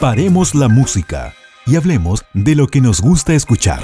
[0.00, 1.32] Paremos la música
[1.64, 3.80] y hablemos de lo que nos gusta escuchar.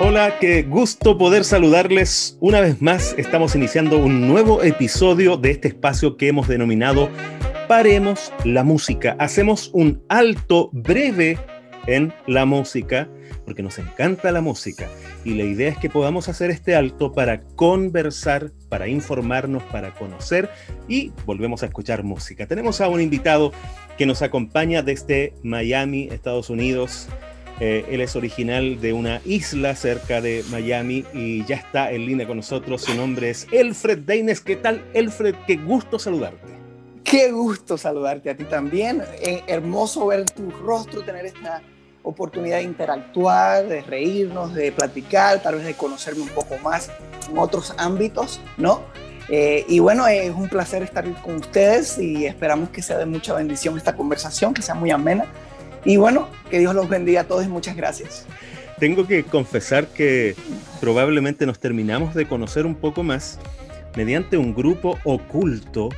[0.00, 3.14] Hola, qué gusto poder saludarles una vez más.
[3.18, 7.10] Estamos iniciando un nuevo episodio de este espacio que hemos denominado
[7.68, 9.14] Paremos la música.
[9.18, 11.38] Hacemos un alto breve
[11.86, 13.08] en la música
[13.44, 14.88] porque nos encanta la música
[15.24, 20.50] y la idea es que podamos hacer este alto para conversar, para informarnos, para conocer
[20.88, 22.46] y volvemos a escuchar música.
[22.46, 23.52] Tenemos a un invitado
[23.98, 27.08] que nos acompaña desde Miami, Estados Unidos.
[27.60, 32.26] Eh, él es original de una isla cerca de Miami y ya está en línea
[32.26, 32.82] con nosotros.
[32.82, 34.40] Su nombre es Elfred Deines.
[34.40, 35.34] ¿Qué tal, Elfred?
[35.46, 36.52] Qué gusto saludarte.
[37.04, 39.02] Qué gusto saludarte a ti también.
[39.20, 41.62] Eh, hermoso ver tu rostro, tener esta
[42.02, 46.90] oportunidad de interactuar, de reírnos, de platicar, tal vez de conocerme un poco más
[47.28, 48.82] en otros ámbitos, ¿no?
[49.28, 53.34] Eh, y bueno, es un placer estar con ustedes y esperamos que sea de mucha
[53.34, 55.26] bendición esta conversación, que sea muy amena.
[55.84, 58.26] Y bueno, que Dios los bendiga a todos y muchas gracias.
[58.78, 60.34] Tengo que confesar que
[60.80, 63.38] probablemente nos terminamos de conocer un poco más
[63.96, 65.88] mediante un grupo oculto,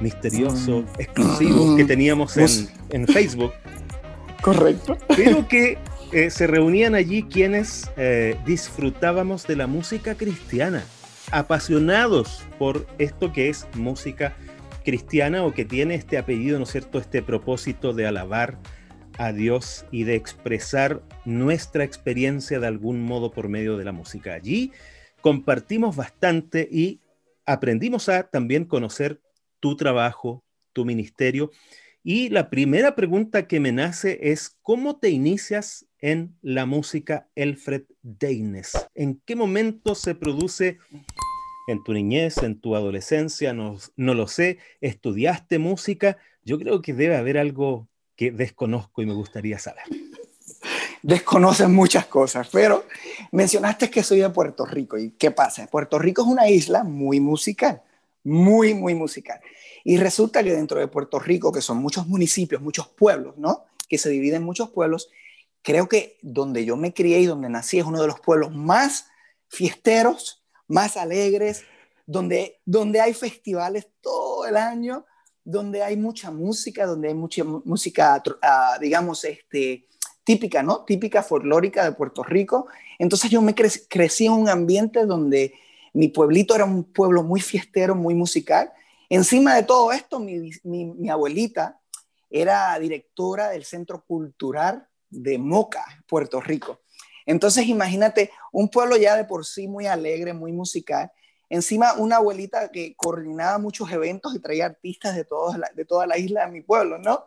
[0.00, 3.52] misterioso, exclusivo que teníamos en, en Facebook
[4.42, 4.96] Correcto.
[5.16, 5.78] Pero que
[6.12, 10.84] eh, se reunían allí quienes eh, disfrutábamos de la música cristiana,
[11.30, 14.34] apasionados por esto que es música
[14.84, 18.58] cristiana o que tiene este apellido, ¿no es cierto?, este propósito de alabar
[19.18, 24.32] a Dios y de expresar nuestra experiencia de algún modo por medio de la música.
[24.32, 24.72] Allí
[25.20, 27.00] compartimos bastante y
[27.44, 29.20] aprendimos a también conocer
[29.60, 31.50] tu trabajo, tu ministerio
[32.02, 37.82] y la primera pregunta que me nace es, ¿cómo te inicias en la música Elfred
[38.02, 38.72] Deines?
[38.94, 40.78] ¿En qué momento se produce
[41.66, 43.52] en tu niñez, en tu adolescencia?
[43.52, 44.58] No, no lo sé.
[44.80, 46.16] ¿Estudiaste música?
[46.44, 49.84] Yo creo que debe haber algo que desconozco y me gustaría saber.
[51.02, 52.84] Desconoces muchas cosas, pero
[53.30, 54.98] mencionaste que soy de Puerto Rico.
[54.98, 55.66] ¿Y qué pasa?
[55.66, 57.82] Puerto Rico es una isla muy musical,
[58.28, 59.40] muy, muy musical.
[59.84, 63.64] Y resulta que dentro de Puerto Rico, que son muchos municipios, muchos pueblos, ¿no?
[63.88, 65.08] Que se dividen en muchos pueblos,
[65.62, 69.06] creo que donde yo me crié y donde nací es uno de los pueblos más
[69.48, 71.64] fiesteros, más alegres,
[72.06, 75.06] donde, donde hay festivales todo el año,
[75.42, 79.86] donde hay mucha música, donde hay mucha música, uh, digamos, este,
[80.22, 80.84] típica, ¿no?
[80.84, 82.66] Típica folclórica de Puerto Rico.
[82.98, 85.54] Entonces yo me crecí en un ambiente donde
[85.92, 88.72] mi pueblito era un pueblo muy fiestero, muy musical,
[89.08, 91.80] Encima de todo esto, mi, abuelita
[92.28, 96.80] era directora del Centro Cultural de Moca, Puerto Rico.
[97.24, 101.10] Entonces, imagínate, un pueblo ya de por sí muy alegre, muy musical.
[101.48, 105.26] Encima, una abuelita que coordinaba muchos eventos y traía artistas de,
[105.74, 107.24] de toda la isla de mi pueblo, ¿no?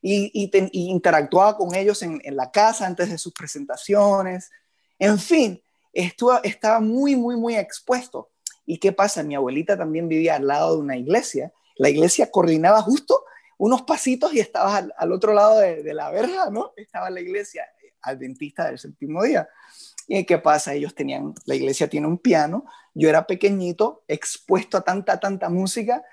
[0.00, 4.50] Y, interactuaba con ellos en, la casa antes de sus presentaciones.
[5.00, 5.60] En fin,
[6.04, 8.30] estuvo, estaba muy, muy, muy expuesto.
[8.64, 9.22] ¿Y qué pasa?
[9.22, 11.52] Mi abuelita también vivía al lado de una iglesia.
[11.76, 13.24] La iglesia coordinaba justo
[13.58, 16.72] unos pasitos y estaba al, otro lado de, la verja, ¿no?
[16.76, 17.64] Estaba la iglesia
[18.02, 19.48] adventista del séptimo día.
[20.08, 20.74] ¿Y qué pasa?
[20.74, 22.64] Ellos tenían, la iglesia tiene un piano,
[22.94, 26.04] yo era pequeñito, expuesto a tanta, tanta música,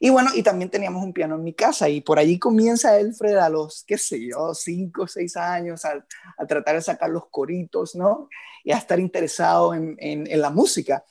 [0.00, 3.36] y bueno, y también teníamos un piano en mi casa, y por allí comienza Elfred
[3.36, 6.04] a los, qué sé yo, cinco o seis años, a,
[6.46, 8.28] tratar de sacar los coritos, ¿no?
[8.68, 11.04] Y a estar interesado en, en la música.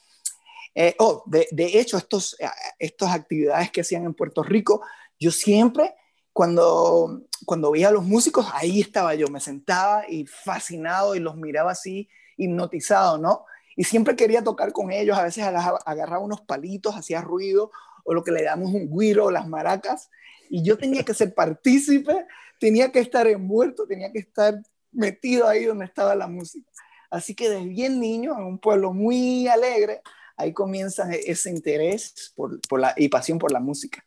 [0.80, 1.48] Eh, oh, de,
[1.80, 2.46] hecho, estos, eh,
[2.78, 4.84] estas actividades que hacían en Puerto Rico,
[5.20, 5.96] yo siempre,
[6.32, 11.36] cuando, cuando veía a los músicos, ahí estaba yo, me sentaba y fascinado y los
[11.36, 12.08] miraba así,
[12.38, 13.46] hipnotizado, ¿no?
[13.76, 17.72] Y siempre quería tocar con ellos, a veces agarraba, unos palitos, hacía ruido,
[18.04, 20.12] o lo que le damos un guiro, las maracas,
[20.48, 22.28] y yo tenía que ser partícipe,
[22.60, 26.70] tenía que estar envuelto, tenía que estar metido ahí donde estaba la música.
[27.10, 30.02] Así que desde bien niño, en un pueblo muy alegre,
[30.36, 34.06] ahí comienza ese interés por, la, y pasión por la música.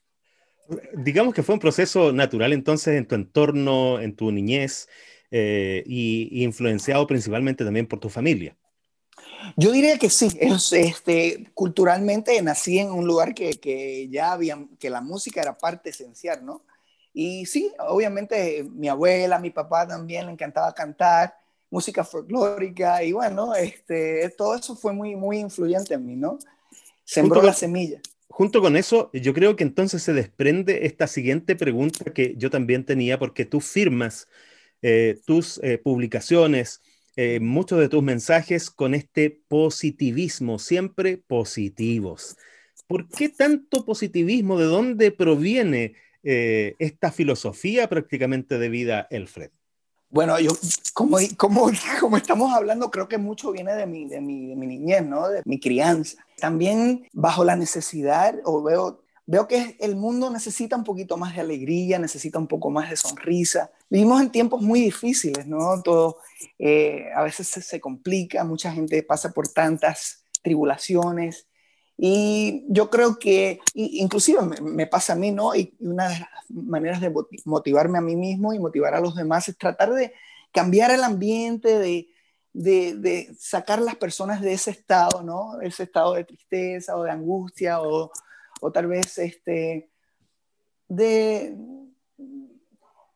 [0.95, 4.89] Digamos que fue un proceso natural entonces en tu entorno, en tu niñez,
[5.33, 8.57] eh, y, influenciado principalmente también por tu familia.
[9.57, 10.29] Yo diría que sí,
[10.73, 15.91] este, culturalmente nací en un lugar que, que, ya había, que la música era parte
[15.91, 16.65] esencial, ¿no?
[17.13, 21.35] Y sí, obviamente mi abuela, mi papá también le encantaba cantar,
[21.71, 26.39] música folclórica y bueno, este, todo eso fue muy, muy influyente en mí, ¿no?
[27.05, 28.01] Sembró la semilla.
[28.29, 32.85] Junto con eso, yo creo que entonces se desprende esta siguiente pregunta que yo también
[32.85, 34.29] tenía, porque tú firmas
[34.83, 36.81] eh, tus eh, publicaciones,
[37.17, 42.37] eh, muchos de tus mensajes con este positivismo, siempre positivos.
[42.87, 44.59] ¿Por qué tanto positivismo?
[44.59, 49.51] ¿De dónde proviene esta filosofía prácticamente de vida, Elfred?
[50.11, 50.51] Bueno, yo,
[50.93, 51.71] como, como,
[52.01, 55.29] como estamos hablando, creo que mucho viene de mi, de, mi, de niñez, ¿no?
[55.29, 56.17] De mi crianza.
[56.37, 61.43] También bajo la necesidad, o veo, veo que el mundo necesita un poquito más de
[61.43, 63.71] alegría, necesita un poco más de sonrisa.
[63.89, 65.81] Vivimos en tiempos muy difíciles, ¿no?
[65.83, 66.19] Todo
[66.59, 71.47] eh, a veces se complica, mucha gente pasa por tantas tribulaciones
[72.03, 75.55] y yo creo que, inclusive me, pasa a mí, ¿no?
[75.55, 77.13] Y una de las maneras de
[77.45, 80.15] motivarme a mí mismo y motivar a los demás es tratar de
[80.51, 82.09] cambiar el ambiente, de,
[82.55, 85.61] de, de sacar las personas de ese estado, ¿no?
[85.61, 88.11] Ese estado de tristeza o de angustia o,
[88.63, 89.91] o tal vez este,
[90.89, 91.55] de,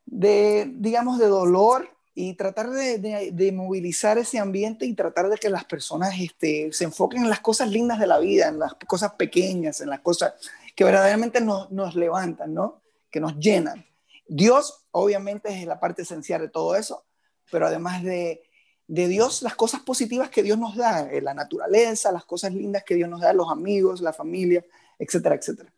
[0.05, 5.65] de, digamos, de dolor y tratar de, movilizar ese ambiente y tratar de que las
[5.65, 9.81] personas este, se enfoquen en las cosas lindas de la vida, en las cosas pequeñas,
[9.81, 10.35] en las cosas
[10.77, 12.81] que verdaderamente nos, nos levantan, ¿no?
[13.11, 13.85] Que nos llenan.
[14.29, 17.05] Dios, obviamente, es la parte esencial de todo eso,
[17.51, 18.43] pero además de,
[18.87, 22.85] de Dios, las cosas positivas que Dios nos da, eh, la naturaleza, las cosas lindas
[22.85, 24.65] que Dios nos da, los amigos, la familia,
[24.99, 25.73] etcétera, etcétera.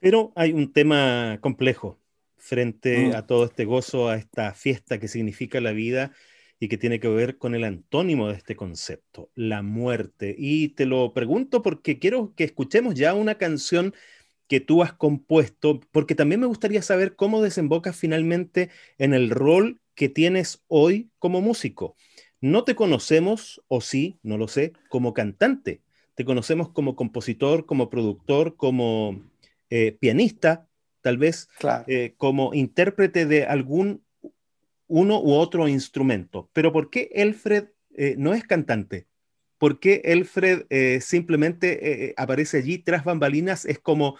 [0.00, 1.98] Pero hay un tema complejo
[2.44, 3.14] frente mm.
[3.14, 6.12] a todo este gozo, a esta fiesta que significa la vida
[6.60, 10.34] y que tiene que ver con el antónimo de este concepto, la muerte.
[10.38, 13.94] Y te lo pregunto porque quiero que escuchemos ya una canción
[14.46, 18.68] que tú has compuesto, porque también me gustaría saber cómo desembocas finalmente
[18.98, 21.96] en el rol que tienes hoy como músico.
[22.42, 25.80] No te conocemos, o sí, no lo sé, como cantante.
[26.14, 29.22] Te conocemos como compositor, como productor, como
[29.70, 30.68] eh, pianista,
[31.04, 31.50] tal vez
[31.86, 34.02] eh, como intérprete de algún
[34.86, 36.48] uno u otro instrumento.
[36.54, 39.06] Pero ¿por qué Elfred eh, no es cantante?
[39.58, 43.66] ¿Por qué Elfred eh, simplemente aparece allí tras bambalinas?
[43.66, 44.18] Es como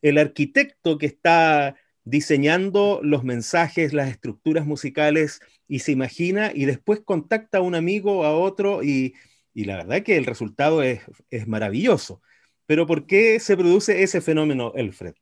[0.00, 7.00] el arquitecto que está diseñando los mensajes, las estructuras musicales y se imagina y después
[7.00, 9.14] contacta a un amigo, a otro y,
[9.52, 12.22] y la verdad que el resultado es, es maravilloso.
[12.64, 15.14] Pero ¿por qué se produce ese fenómeno, Elfred?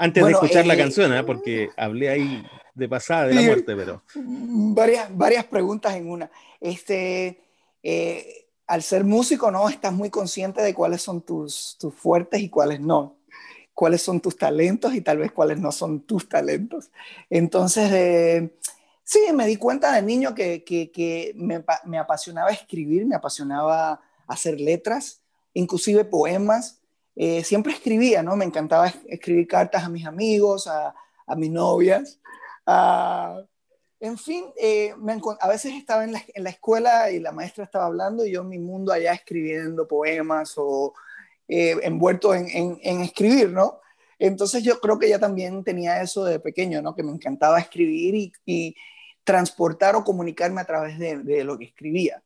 [0.00, 1.22] Antes de escuchar la eh, canción, ¿eh?
[1.22, 2.42] porque hablé ahí
[2.74, 4.02] de pasada de la muerte, pero.
[4.14, 6.30] Varias, varias preguntas en una.
[6.58, 7.38] Este,
[7.82, 9.68] eh, al ser músico, ¿no?
[9.68, 13.18] Estás muy consciente de cuáles son tus, tus fuertes y cuáles no.
[13.74, 16.90] Cuáles son tus talentos y tal vez cuáles no son tus talentos.
[17.28, 18.50] Entonces,
[19.04, 24.00] sí, me di cuenta de niño que, que, que me, me apasionaba escribir, me apasionaba
[24.26, 25.20] hacer letras,
[25.52, 26.79] inclusive poemas
[27.16, 28.36] eh, siempre escribía, ¿no?
[28.36, 30.94] Me encantaba escribir cartas a mis amigos, a,
[31.26, 32.20] a mis novias.
[34.00, 34.94] en fin, eh,
[35.40, 38.42] a veces estaba en la, en la, escuela y la maestra estaba hablando y yo
[38.42, 40.94] en mi mundo allá escribiendo poemas o
[41.48, 43.80] eh, envuelto en, en, escribir, ¿no?
[44.18, 46.94] Entonces yo creo que ya también tenía eso de pequeño, ¿no?
[46.94, 48.76] Que me encantaba escribir y, y
[49.24, 52.22] transportar o comunicarme a través de, de lo que escribía.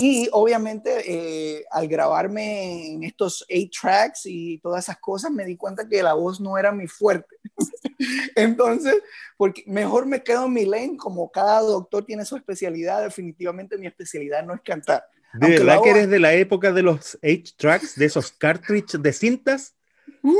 [0.00, 5.56] Y obviamente eh, al grabarme en estos eight tracks y todas esas cosas, me di
[5.56, 7.34] cuenta que la voz no era mi fuerte.
[8.36, 8.94] Entonces,
[9.36, 13.88] porque mejor me quedo en mi lane, como cada doctor tiene su especialidad, definitivamente mi
[13.88, 15.04] especialidad no es cantar.
[15.34, 19.12] ¿De verdad que eres de la época de los eight tracks, de esos cartridge de
[19.12, 19.74] cintas?
[20.22, 20.32] Uh,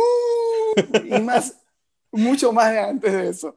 [1.05, 1.59] y más,
[2.13, 3.57] mucho más antes de eso.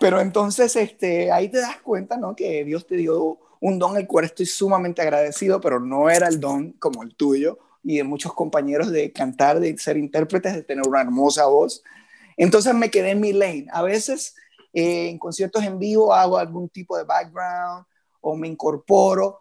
[0.00, 2.34] Pero entonces, este, ahí te das cuenta, ¿no?
[2.34, 6.40] Que Dios te dio un don al cual estoy sumamente agradecido, pero no era el
[6.40, 10.86] don como el tuyo y de muchos compañeros de cantar, de ser intérpretes, de tener
[10.86, 11.82] una hermosa voz.
[12.36, 13.66] Entonces me quedé en mi lane.
[13.72, 14.34] A veces
[14.72, 17.86] eh, en conciertos en vivo hago algún tipo de background
[18.20, 19.38] o me incorporo,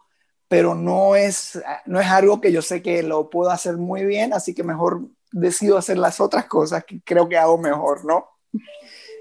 [0.47, 4.31] pero no es, no es algo que yo sé que lo puedo hacer muy bien,
[4.31, 8.29] así que mejor decido hacer las otras cosas que creo que hago mejor, ¿no?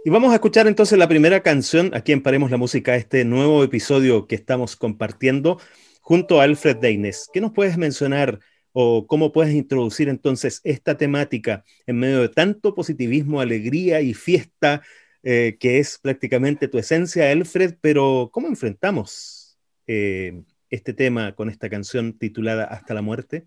[0.07, 3.65] Y vamos a escuchar entonces la primera canción aquí en Paremos la Música, este nuevo
[3.65, 5.59] episodio que estamos compartiendo
[6.03, 7.31] junto a Alfred Deines.
[7.33, 8.39] ¿Qué nos puedes mencionar
[8.73, 14.83] o cómo puedes introducir entonces esta temática en medio de tanto positivismo, alegría y fiesta
[15.23, 17.77] eh, que es prácticamente tu esencia, Alfred?
[17.81, 19.57] Pero ¿cómo enfrentamos
[19.87, 23.47] eh, este tema con esta canción titulada Hasta la muerte?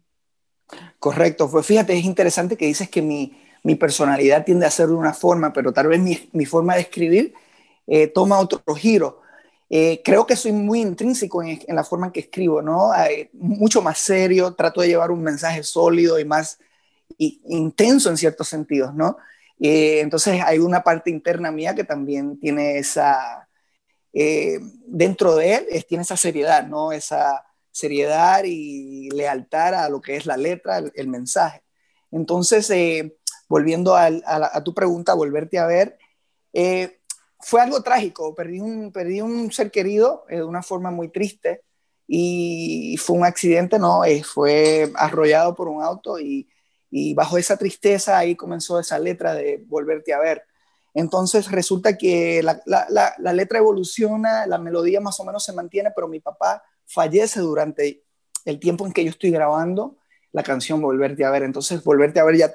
[0.97, 4.93] Correcto, pues fíjate, es interesante que dices que mi, mi personalidad tiende a ser de
[4.93, 7.33] una forma, pero tal vez mi, mi forma de escribir
[7.87, 9.21] eh, toma otro giro.
[9.69, 12.93] Eh, creo que soy muy intrínseco en, la forma en que escribo, ¿no?
[12.95, 16.59] Eh, mucho más serio, trato de llevar un mensaje sólido y más
[17.17, 19.17] y, intenso en ciertos sentidos, ¿no?
[19.59, 23.49] entonces hay una parte interna mía que también tiene esa,
[24.13, 26.91] dentro de él, tiene esa seriedad, ¿no?
[26.91, 27.43] Esa
[27.77, 31.63] seriedad y lealtad a lo que es la letra, el, mensaje.
[32.11, 35.97] Entonces, eh, volviendo a, tu pregunta, volverte a ver,
[36.53, 36.99] eh,
[37.39, 41.63] fue algo trágico, perdí un, perdí un ser querido de una forma muy triste
[42.07, 44.01] y fue un accidente, ¿no?
[44.23, 46.49] fue arrollado por un auto y,
[46.89, 50.43] y bajo esa tristeza ahí comenzó esa letra de volverte a ver.
[50.93, 56.07] Entonces resulta que la, la, letra evoluciona, la melodía más o menos se mantiene, pero
[56.07, 58.03] mi papá fallece durante
[58.45, 59.97] el tiempo en que yo estoy grabando
[60.31, 61.43] la canción Volverte a ver.
[61.43, 62.53] Entonces Volverte a ver ya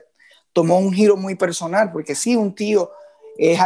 [0.52, 2.90] tomó un giro muy personal, porque sí, un tío
[3.36, 3.58] es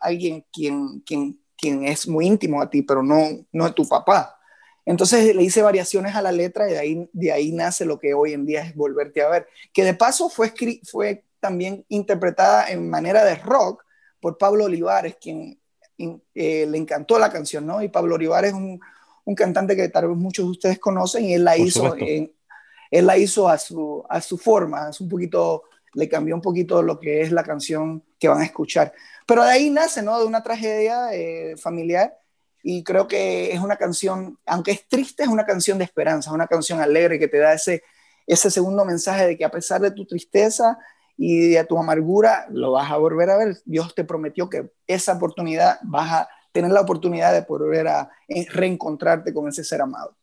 [0.00, 4.38] alguien quien, quien, quien es muy íntimo a ti, pero no, no es tu papá.
[4.84, 8.14] Entonces le hice variaciones a la letra y de ahí, de ahí nace lo que
[8.14, 10.52] hoy en día es Volverte a ver, que de paso fue,
[10.84, 13.84] fue también interpretada en manera de rock,
[14.20, 15.60] por Pablo Olivares, quien
[15.98, 17.82] eh, le encantó la canción, ¿no?
[17.82, 18.80] Y Pablo Olivares es un,
[19.24, 23.18] un, cantante que tal vez muchos de ustedes conocen y él la hizo, él la
[23.18, 25.64] hizo a su, a su forma, es un poquito,
[25.96, 28.92] le cambió un poquito lo que es la canción que van a escuchar.
[29.26, 30.18] Pero de ahí nace, ¿no?
[30.18, 32.16] De una tragedia eh, familiar
[32.62, 36.34] y creo que es una canción, aunque es triste, es una canción de esperanza, es
[36.34, 37.82] una canción alegre que te da ese,
[38.26, 40.78] ese segundo mensaje de que a pesar de tu tristeza,
[41.16, 43.56] y a tu amargura lo vas a volver a ver.
[43.64, 48.46] Dios te prometió que esa oportunidad vas a tener la oportunidad de volver a eh,
[48.50, 50.16] reencontrarte con ese ser amado.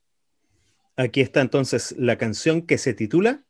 [0.96, 3.44] Aquí está entonces la canción que se titula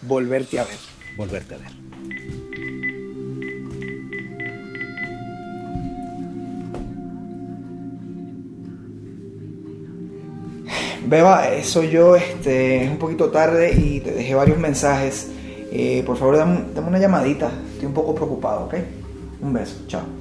[0.00, 0.97] Volverte a ver.
[1.18, 1.68] Volverte a ver.
[11.06, 15.32] Beba, soy yo, este, es un poquito tarde y te dejé varios mensajes
[15.70, 17.50] eh, por favor, dame, dame una llamadita.
[17.72, 18.74] Estoy un poco preocupado, ¿ok?
[19.40, 19.84] Un beso.
[19.86, 20.17] Chao.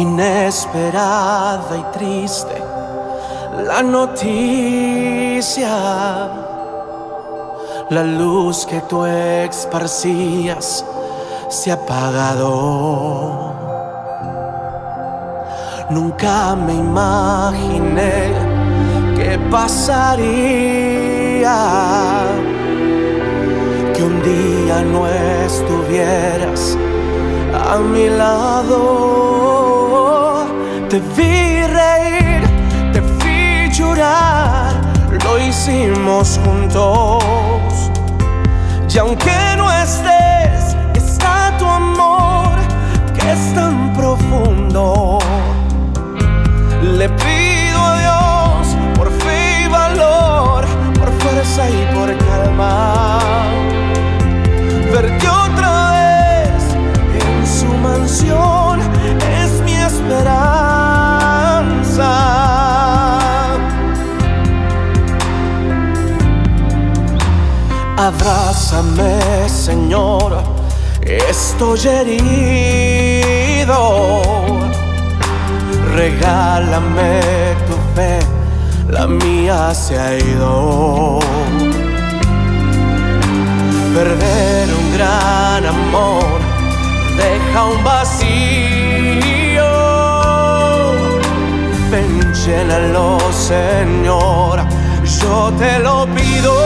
[0.00, 2.70] Inesperada y triste
[3.66, 5.68] la noticia.
[7.90, 10.84] La luz que tú esparcías
[11.48, 13.52] se ha apagado.
[15.90, 18.32] Nunca me imaginé
[19.16, 20.30] que pasaría
[23.92, 26.78] que un día no estuvieras
[27.52, 29.19] a mi lado.
[30.90, 32.42] Te vi reír,
[32.92, 34.72] te vi llorar,
[35.22, 37.22] lo hicimos juntos.
[38.92, 42.58] Y aunque no estés, está tu amor
[43.14, 45.20] que es tan profundo.
[46.82, 50.64] Le pido a Dios por fe y valor,
[50.98, 53.20] por fuerza y por calma.
[54.92, 56.64] Verte otra vez
[57.22, 58.80] en su mansión
[59.40, 60.59] es mi esperanza.
[68.00, 70.42] Abrázame, Señor,
[71.02, 73.76] estoy herido.
[75.94, 77.20] Regálame
[77.66, 78.18] tu fe,
[78.88, 81.18] la mía se ha ido.
[83.94, 86.40] Perder un gran amor
[87.18, 88.30] deja un vacío.
[91.90, 94.64] Ven, llénalo, Señor,
[95.20, 96.59] yo te lo pido.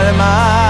[0.00, 0.67] Y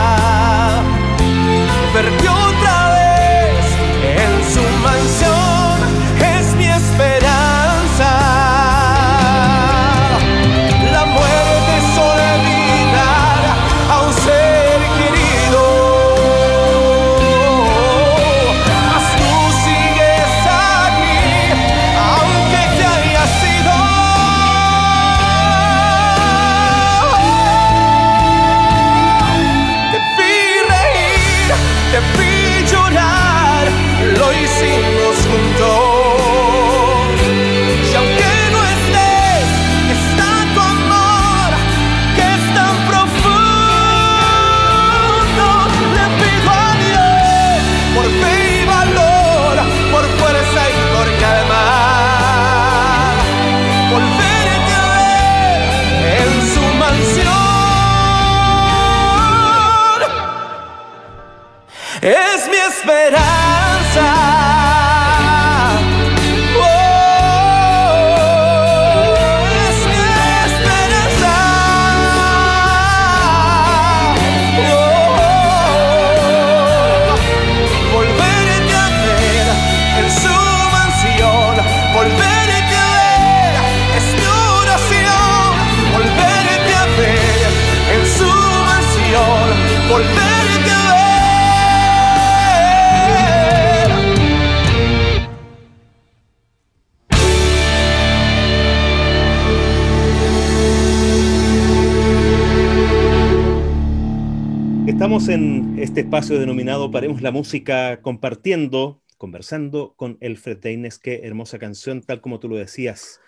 [104.98, 110.98] Estamos en este espacio denominado Paremos la Música, compartiendo, conversando con Elfred Teines.
[110.98, 113.20] Qué hermosa canción, tal como tú lo decías,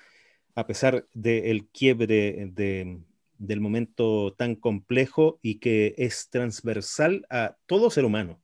[0.57, 3.01] a pesar del quiebre de
[3.41, 8.43] del momento tan complejo y que es transversal a todo ser humano,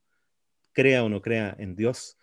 [0.72, 2.18] crea o no crea en Dios.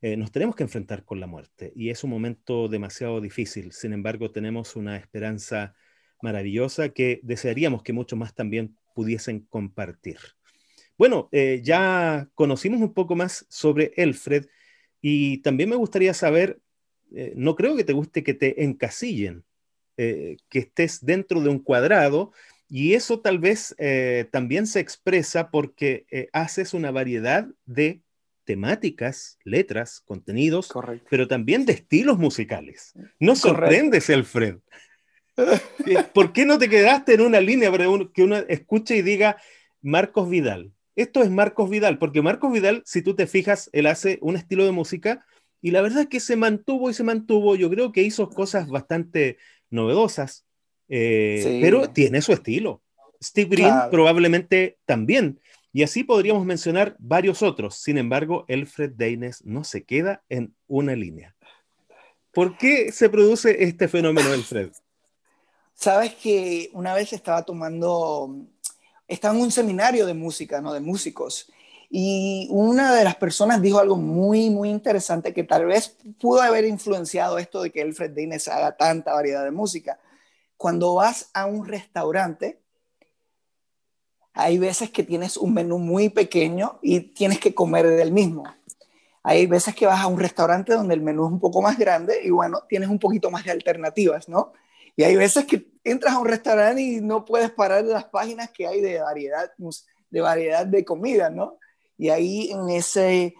[0.00, 3.72] Eh, nos tenemos que enfrentar con la muerte y es un momento demasiado difícil.
[3.72, 5.74] Sin embargo, tenemos una esperanza
[6.22, 10.18] maravillosa que desearíamos que muchos más también pudiesen compartir.
[10.96, 14.46] Bueno, eh, ya conocimos un poco más sobre Elfred
[15.00, 16.60] y también me gustaría saber,
[17.14, 19.44] eh, no creo que te guste que te encasillen,
[19.96, 22.32] eh, que estés dentro de un cuadrado
[22.68, 23.76] y eso tal vez
[24.30, 28.00] también se expresa porque haces una variedad de
[28.44, 30.72] temáticas, letras, contenidos,
[31.08, 32.92] pero también de estilos musicales.
[33.20, 34.56] No sorprendes, Elfred.
[36.14, 39.36] ¿Por qué no te quedaste en una línea para que uno escuche y diga
[39.80, 40.72] Marcos Vidal?
[40.94, 44.64] Esto es Marcos Vidal, porque Marcos Vidal, si tú te fijas, él hace un estilo
[44.64, 45.24] de música
[45.62, 47.56] y la verdad es que se mantuvo y se mantuvo.
[47.56, 49.38] Yo creo que hizo cosas bastante
[49.72, 50.44] novedosas,
[50.88, 52.82] eh, pero tiene su estilo.
[53.22, 55.40] Steve Green probablemente también.
[55.72, 57.76] Y así podríamos mencionar varios otros.
[57.76, 61.34] Sin embargo, Elfred Deines no se queda en una línea.
[62.32, 64.70] ¿Por qué se produce este fenómeno, Elfred?
[65.74, 68.36] Sabes que una vez estaba tomando,
[69.08, 70.72] estaba en un seminario de música, ¿no?
[70.72, 71.50] De músicos.
[71.94, 76.64] Y una de las personas dijo algo muy, muy interesante que tal vez pudo haber
[76.64, 80.00] influenciado esto de que Alfred Dines haga tanta variedad de música.
[80.56, 82.62] Cuando vas a un restaurante,
[84.32, 88.44] hay veces que tienes un menú muy pequeño y tienes que comer del mismo.
[89.22, 92.20] Hay veces que vas a un restaurante donde el menú es un poco más grande
[92.24, 94.54] y bueno, tienes un poquito más de alternativas, ¿no?
[94.96, 98.48] Y hay veces que entras a un restaurante y no puedes parar de las páginas
[98.48, 99.52] que hay de variedad,
[100.08, 101.58] de variedad de comida, ¿no?
[101.96, 103.34] Y ahí en ese,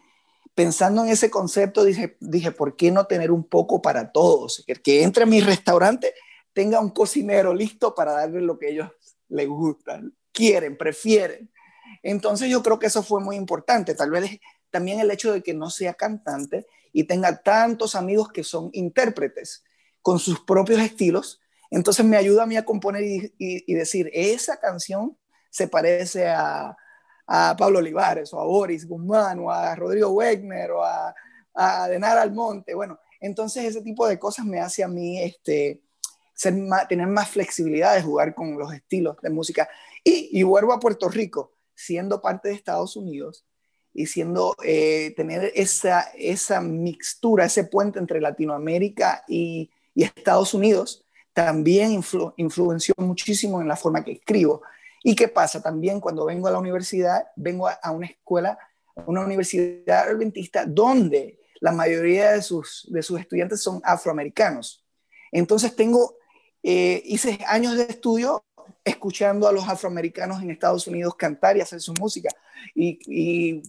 [0.55, 4.65] pensando en ese concepto, dije, dije, ¿por qué no tener un poco para todos?
[4.67, 6.15] Que, que entre a mi restaurante
[6.53, 8.91] tenga un cocinero listo para darle lo que ellos
[9.29, 11.51] les gustan, quieren, prefieren.
[12.03, 13.95] Entonces yo creo que eso fue muy importante.
[13.95, 14.39] Tal vez
[14.71, 19.65] también el hecho de que no sea cantante y tenga tantos amigos que son intérpretes
[20.03, 25.17] con sus propios estilos entonces me ayuda a mí a componer y, decir, esa canción
[25.49, 26.77] se parece a,
[27.57, 31.15] Pablo Olivares o a Boris Guzmán o a Rodrigo Wegner o a,
[31.55, 32.75] a Denar Almonte.
[32.75, 35.81] Bueno, entonces ese tipo de cosas me hace a mí este,
[36.35, 36.55] ser
[36.89, 39.69] tener más flexibilidad de jugar con los estilos de música.
[40.05, 43.47] Y, y vuelvo a Puerto Rico, siendo parte de Estados Unidos
[43.95, 51.05] y siendo, eh, tener esa, esa mixtura, ese puente entre Latinoamérica y, y Estados Unidos,
[51.33, 51.93] también
[52.37, 54.63] influenció muchísimo en la forma que escribo.
[55.03, 55.63] ¿Y qué pasa?
[55.63, 58.59] También cuando vengo a la universidad, vengo a, una escuela,
[59.07, 64.85] una universidad adventista, donde la mayoría de sus, de sus estudiantes son afroamericanos.
[65.31, 66.17] Entonces tengo,
[66.63, 68.45] eh, hice años de estudio
[68.85, 72.29] escuchando a los afroamericanos en Estados Unidos cantar y hacer su música
[72.75, 73.63] y, y,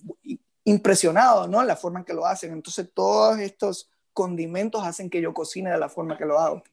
[0.65, 1.63] impresionado, ¿no?
[1.63, 2.54] La forma en que lo hacen.
[2.54, 6.63] Entonces todos estos condimentos hacen que yo cocine de la forma que lo hago.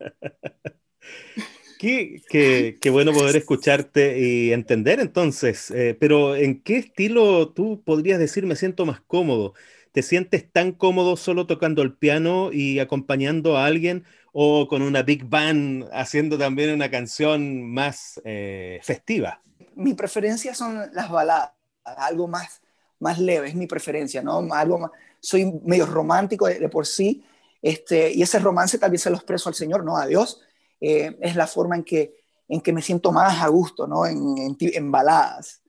[1.78, 8.46] Qué, bueno poder escucharte y entender entonces, eh, pero ¿en qué estilo tú podrías decir
[8.46, 9.54] me siento más cómodo?
[9.92, 15.02] ¿Te sientes tan cómodo solo tocando el piano y acompañando a alguien o con una
[15.02, 19.42] big band haciendo también una canción más eh, festiva?
[19.74, 21.52] Mi preferencia son las baladas,
[21.84, 22.60] algo más,
[22.98, 24.46] más leve, es mi preferencia, ¿no?
[24.52, 27.24] Algo más, soy medio romántico de por sí,
[27.62, 30.40] este, y ese romance también se lo expreso al Señor, no a Dios.
[30.80, 32.14] Eh, es la forma en que,
[32.48, 34.06] en que me siento más a gusto, ¿no?
[34.06, 35.62] En, en, baladas.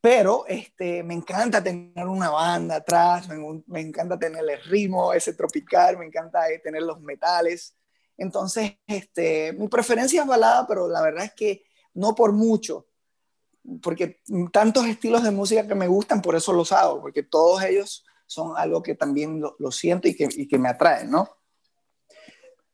[0.00, 3.28] Pero este, me encanta tener una banda atrás,
[3.66, 7.76] me, encanta tener el ritmo, ese tropical, me encanta eh, tener los metales.
[8.16, 12.86] Entonces, este, mi preferencia es balada, pero la verdad es que no por mucho,
[13.82, 14.20] porque
[14.52, 18.52] tantos estilos de música que me gustan, por eso los hago, porque todos ellos son
[18.56, 21.37] algo que también lo, siento y que, y que me atraen, ¿no?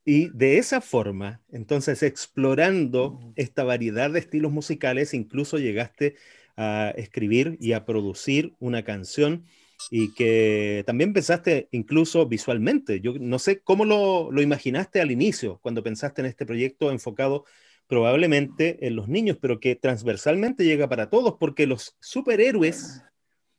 [0.05, 6.17] Y de esa forma, entonces, explorando esta variedad de estilos musicales, incluso llegaste
[6.57, 9.45] a escribir y a producir una canción
[9.90, 13.01] y que también pensaste incluso visualmente.
[13.01, 17.45] Yo no sé cómo lo, lo, imaginaste al inicio, cuando pensaste en este proyecto enfocado
[17.87, 23.03] probablemente en los niños, pero que transversalmente llega para todos, porque los superhéroes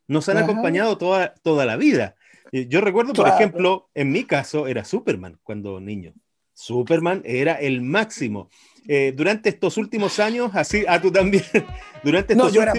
[0.07, 2.15] nos han acompañado toda, toda la vida.
[2.51, 6.13] Yo recuerdo, por ejemplo, en mi caso era Superman cuando niño.
[6.55, 8.49] Superman era el máximo.
[8.87, 11.43] Eh, durante estos últimos años, así, a ah, tú también.
[12.03, 12.73] durante estos no, yo, era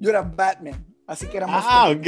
[0.00, 0.84] yo era Batman.
[1.06, 1.62] Así que éramos.
[1.66, 2.06] Ah, ok.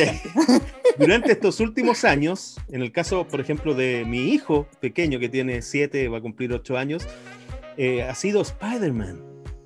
[0.98, 5.60] Durante estos últimos años, en el caso, por ejemplo, de mi hijo pequeño que tiene
[5.62, 7.06] siete, va a cumplir ocho años,
[7.76, 9.20] eh, ha sido Spider-Man.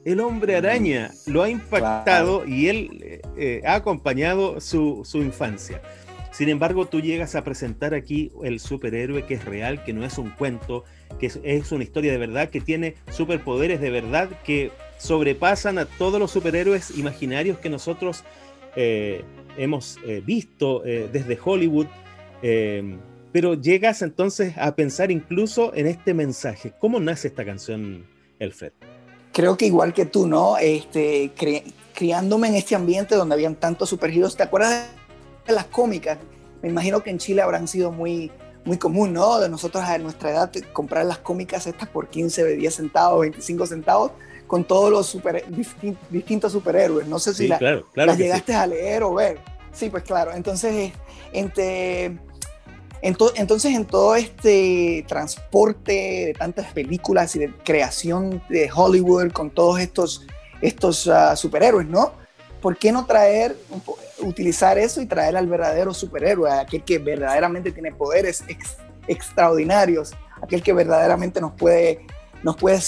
[0.04, 0.56] El hombre mm.
[0.56, 5.82] araña lo ha impactado y él eh, eh, ha acompañado su, su infancia.
[6.38, 10.18] Sin embargo, tú llegas a presentar aquí el superhéroe que es real, que no es
[10.18, 10.84] un cuento,
[11.18, 16.20] que es, una historia de verdad, que tiene superpoderes de verdad que sobrepasan a todos
[16.20, 18.22] los superhéroes imaginarios que nosotros
[18.76, 19.24] eh,
[19.56, 21.88] hemos eh, visto eh, desde Hollywood.
[23.32, 26.72] pero llegas entonces a pensar incluso en este mensaje.
[26.78, 28.06] ¿Cómo nace esta canción,
[28.38, 28.70] Elfred?
[29.32, 30.56] Creo que igual que tú, ¿no?
[30.56, 31.32] Este,
[31.94, 34.97] criándome en este ambiente donde habían tantos superhéroes, ¿te acuerdas
[35.54, 36.18] las cómicas?
[36.62, 38.30] Me imagino que en Chile habrán sido muy,
[38.64, 39.38] muy común, ¿no?
[39.38, 44.12] De nosotros a nuestra edad comprar las cómicas estas por 15, 10 centavos, 25 centavos
[44.46, 45.44] con todos los super,
[46.10, 47.06] distintos superhéroes.
[47.06, 47.60] No sé si la,
[47.94, 49.38] las llegaste a leer o ver.
[49.72, 50.32] Sí, pues claro.
[50.32, 50.92] Entonces,
[51.32, 52.18] entre,
[53.02, 59.78] entonces en todo este transporte de tantas películas y de creación de Hollywood con todos
[59.78, 60.26] estos,
[60.60, 62.12] estos ah, superhéroes, ¿no?
[62.60, 63.56] ¿Por qué no traer,
[64.20, 68.44] utilizar eso y traer al verdadero superhéroe, aquel que verdaderamente tiene poderes
[69.06, 72.06] extraordinarios, aquel que verdaderamente nos puede
[72.42, 72.78] nos puede,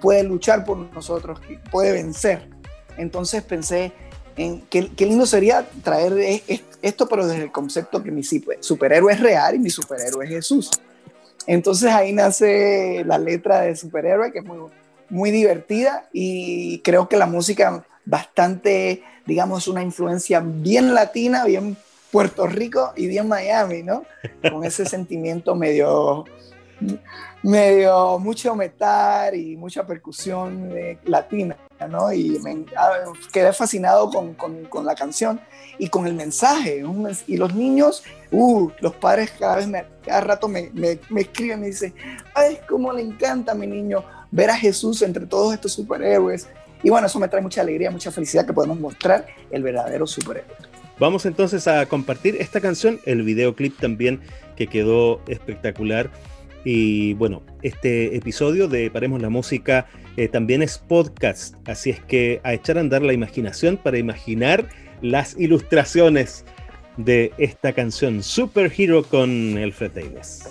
[0.00, 1.40] puede luchar por nosotros,
[1.70, 2.48] puede vencer.
[2.96, 3.92] Entonces pensé
[4.36, 6.42] en qué, qué lindo sería traer e,
[6.82, 10.70] esto, pero desde el concepto que mi superhéroe es real y mi superhéroe es Jesús.
[11.46, 14.70] Entonces ahí nace la letra de superhéroe, que es muy,
[15.08, 21.76] muy divertida y creo que la música bastante, digamos, una influencia bien latina, bien
[22.10, 24.02] Puerto Rico y bien Miami, ¿no?
[24.50, 26.24] Con ese sentimiento medio
[27.44, 31.56] medio mucho metal y mucha percusión eh, latina,
[31.88, 32.12] ¿no?
[32.12, 35.40] Y me ah, quedé fascinado con, con, la canción
[35.78, 36.82] y con el mensaje.
[37.28, 41.62] y los niños, uh, los padres cada vez, me, cada rato me, me, me escriben
[41.62, 41.94] y dicen,
[42.34, 46.48] ay, cómo le encanta a mi niño ver a Jesús entre todos estos superhéroes.
[46.82, 50.54] Y bueno, eso me trae mucha alegría, mucha felicidad que podemos mostrar el verdadero superhéroe.
[50.98, 54.20] Vamos entonces a compartir esta canción, el videoclip también
[54.56, 56.10] que quedó espectacular.
[56.62, 59.86] Y bueno, este episodio de Paremos la Música
[60.18, 64.68] eh, también es podcast, así es que a echar a andar la imaginación para imaginar
[65.00, 66.44] las ilustraciones
[66.98, 70.44] de esta canción Super Hero con Alfred Davis.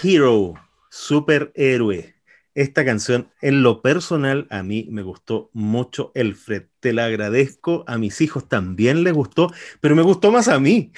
[0.00, 0.54] Superhero,
[0.88, 2.14] superhéroe.
[2.54, 6.68] Esta canción, en lo personal, a mí me gustó mucho, Elfred.
[6.80, 7.84] Te la agradezco.
[7.86, 10.92] A mis hijos también les gustó, pero me gustó más a mí.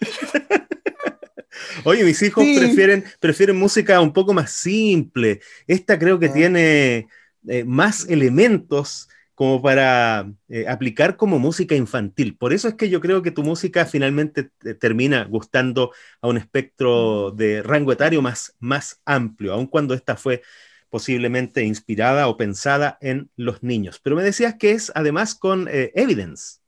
[1.84, 5.40] Oye, mis hijos prefieren, prefieren música un poco más simple.
[5.66, 6.32] Esta creo que ah.
[6.34, 7.08] tiene
[7.48, 12.36] eh, más elementos como para eh, aplicar como música infantil.
[12.36, 17.30] Por eso es que yo creo que tu música finalmente termina gustando a un espectro
[17.32, 20.42] de rango etario más, más amplio, aun cuando esta fue
[20.90, 24.00] posiblemente inspirada o pensada en los niños.
[24.02, 26.61] Pero me decías que es además con eh, Evidence.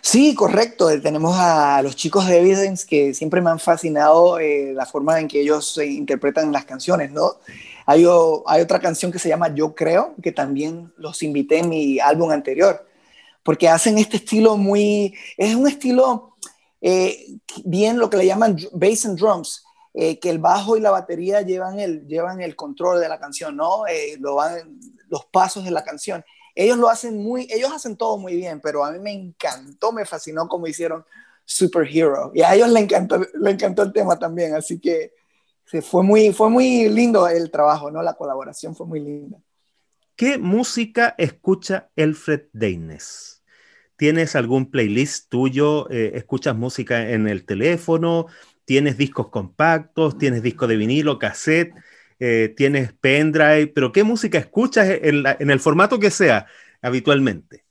[0.00, 0.90] Sí, correcto.
[0.90, 5.18] Eh, tenemos a los chicos de Evidence que siempre me han fascinado eh, la forma
[5.20, 7.36] en que ellos interpretan las canciones, ¿no?
[7.86, 12.30] Hay, otra canción que se llama Yo Creo, que también los invité en mi álbum
[12.30, 12.86] anterior,
[13.42, 16.36] porque hacen este estilo muy, es un estilo
[17.64, 19.64] bien lo que le llaman bass and drums,
[19.94, 23.56] eh, que el bajo y la batería llevan el, llevan el control de la canción,
[23.56, 23.86] ¿no?
[23.86, 26.24] Eh, los pasos de la canción.
[26.54, 30.04] Ellos lo hacen muy, ellos hacen todo muy bien, pero a mí me encantó, me
[30.04, 31.04] fascinó como hicieron
[31.44, 32.30] Superhero.
[32.34, 35.12] Y a ellos le encantó, le encantó el tema también, así que
[35.64, 38.02] fue, muy, fue muy lindo el trabajo, ¿no?
[38.02, 39.38] La colaboración fue muy linda.
[40.14, 43.42] ¿Qué música escucha Alfred Deines?
[43.96, 45.90] ¿Tienes algún playlist tuyo?
[45.90, 48.26] Eh, ¿Escuchas música en el teléfono?
[48.64, 51.74] tienes discos compactos, tienes disco de vinilo, cassette,
[52.24, 56.46] eh, tienes pendrive, pero ¿qué música escuchas en, el formato que sea
[56.80, 57.64] habitualmente?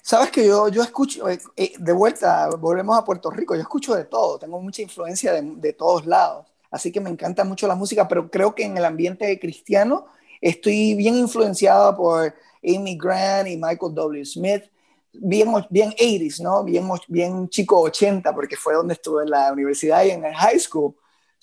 [0.00, 3.96] Sabes que yo, yo escucho, eh, eh, de vuelta, volvemos a Puerto Rico, yo escucho
[3.96, 7.74] de todo, tengo mucha influencia de, de, todos lados, así que me encanta mucho la
[7.74, 10.06] música, pero creo que en el ambiente cristiano
[10.40, 14.24] estoy bien influenciado por Amy Grant y Michael W.
[14.24, 14.70] Smith,
[15.12, 16.62] bien, bien 80s, ¿no?
[16.62, 20.60] Bien, bien chico 80, porque fue donde estuve en la universidad y en el high
[20.60, 20.94] school.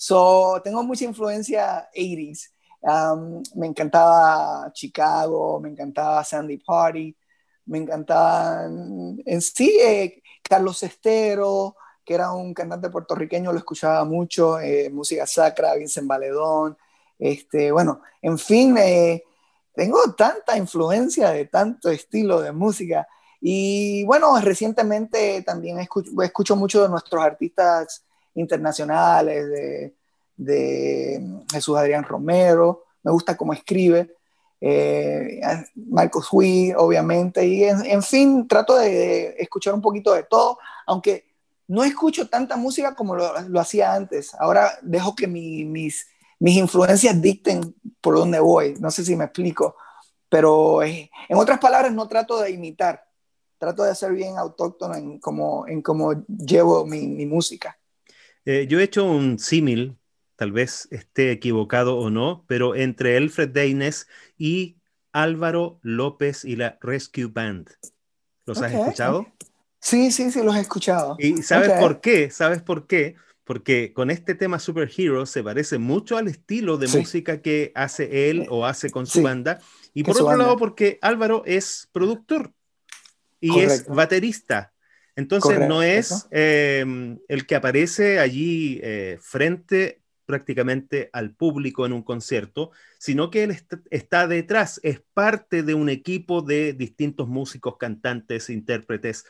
[0.02, 2.52] So, tengo mucha influencia 80s.
[2.82, 7.14] Um, me encantaba Chicago, me encantaba Sandy Party,
[7.66, 14.58] me encantaba en sí eh, Carlos Estero, que era un cantante puertorriqueño, lo escuchaba mucho,
[14.62, 16.78] eh, música sacra, Vincent Valedón,
[17.20, 19.26] este, bueno, en fin, eh,
[19.76, 23.06] tengo tanta influencia de tanto estilo de música
[23.42, 29.96] y bueno, recientemente también escucho, escucho mucho de nuestros artistas internacionales, de,
[30.38, 34.16] de Jesús Adrián Romero, me gusta cómo escribe,
[34.62, 35.42] eh,
[35.76, 41.26] Marcos Huy, obviamente, y en, fin, trato de, escuchar un poquito de todo, aunque
[41.68, 44.34] no escucho tanta música como lo, hacía antes.
[44.36, 46.08] Ahora dejo que mis,
[46.40, 49.76] mis influencias dicten por dónde voy, no sé si me explico,
[50.28, 53.06] pero eh, en otras palabras no trato de imitar,
[53.58, 57.79] trato de ser bien autóctono en cómo, en cómo llevo mi, mi música.
[58.52, 59.96] Eh, yo he hecho un símil,
[60.36, 64.08] tal vez esté equivocado o no, pero entre Alfred Deines
[64.40, 64.78] y
[65.12, 67.70] Álvaro López y la Rescue Band.
[68.48, 69.28] ¿Los has escuchado?
[69.80, 71.16] Sí, sí, sí, los he escuchado.
[71.20, 72.32] ¿Y sabes por qué?
[72.32, 73.18] ¿Sabes por qué?
[73.44, 78.48] Porque con este tema Superhero se parece mucho al estilo de música que hace él
[78.50, 79.60] o hace con su banda.
[79.94, 82.52] Y por otro lado, porque Álvaro es productor
[83.40, 84.74] y es baterista.
[85.20, 92.04] Entonces no es em, el que aparece allí eh, frente prácticamente al público en un
[92.04, 93.58] concierto, sino que él
[93.90, 99.26] está, detrás, es parte de un equipo de distintos músicos, cantantes, intérpretes.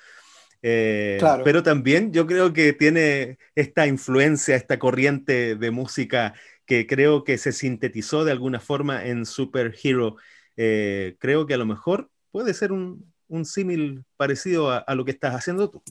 [0.61, 7.23] Eh, pero también yo creo que tiene esta influencia, esta corriente de música que creo
[7.23, 10.17] que se sintetizó de alguna forma en Superhero.
[10.55, 15.11] Eh, creo que a lo mejor puede ser un, un símil parecido a, lo que
[15.11, 15.81] estás haciendo tú.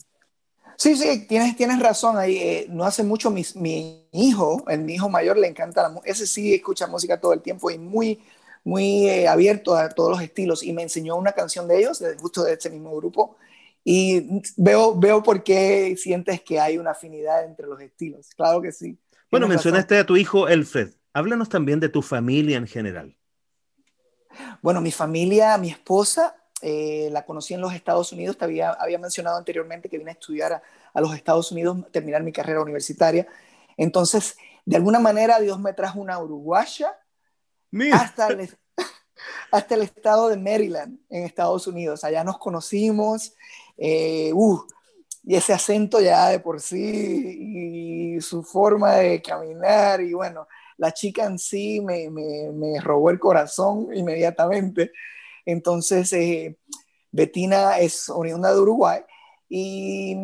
[0.77, 2.37] Sí, sí, tienes, tienes razón ahí.
[2.37, 6.11] Eh, no hace mucho mi, mi, hijo, el mi hijo mayor le encanta la música.
[6.11, 8.21] Ese sí escucha música todo el tiempo y muy,
[8.63, 10.63] muy eh, abierto a todos los estilos.
[10.63, 13.37] Y me enseñó una canción de ellos, de gusto de este mismo grupo.
[13.83, 18.29] Y veo, veo por qué sientes que hay una afinidad entre los estilos.
[18.37, 18.99] Claro que sí.
[19.31, 20.91] Bueno, mencionaste a tu hijo Elfred.
[21.13, 23.17] Háblanos también de tu familia en general.
[24.63, 28.99] Bueno, mi familia, mi esposa eh, la conocí en los Estados Unidos, te había, había
[28.99, 33.29] mencionado anteriormente que vine a estudiar a, los Estados Unidos, terminar mi carrera universitaria.
[33.77, 36.97] Entonces, de alguna manera, Dios me trajo una uruguaya
[37.93, 38.51] hasta el,
[39.53, 42.03] hasta el estado de Maryland, en Estados Unidos.
[42.03, 43.35] Allá nos conocimos,
[43.77, 44.61] eh, uh,
[45.23, 50.93] y ese acento ya de por sí, y su forma de caminar, y bueno, la
[50.93, 54.91] chica en sí me, me, me robó el corazón inmediatamente.
[55.49, 56.59] Entonces, eh,
[57.11, 59.01] Betina es oriunda de Uruguay
[59.49, 60.15] y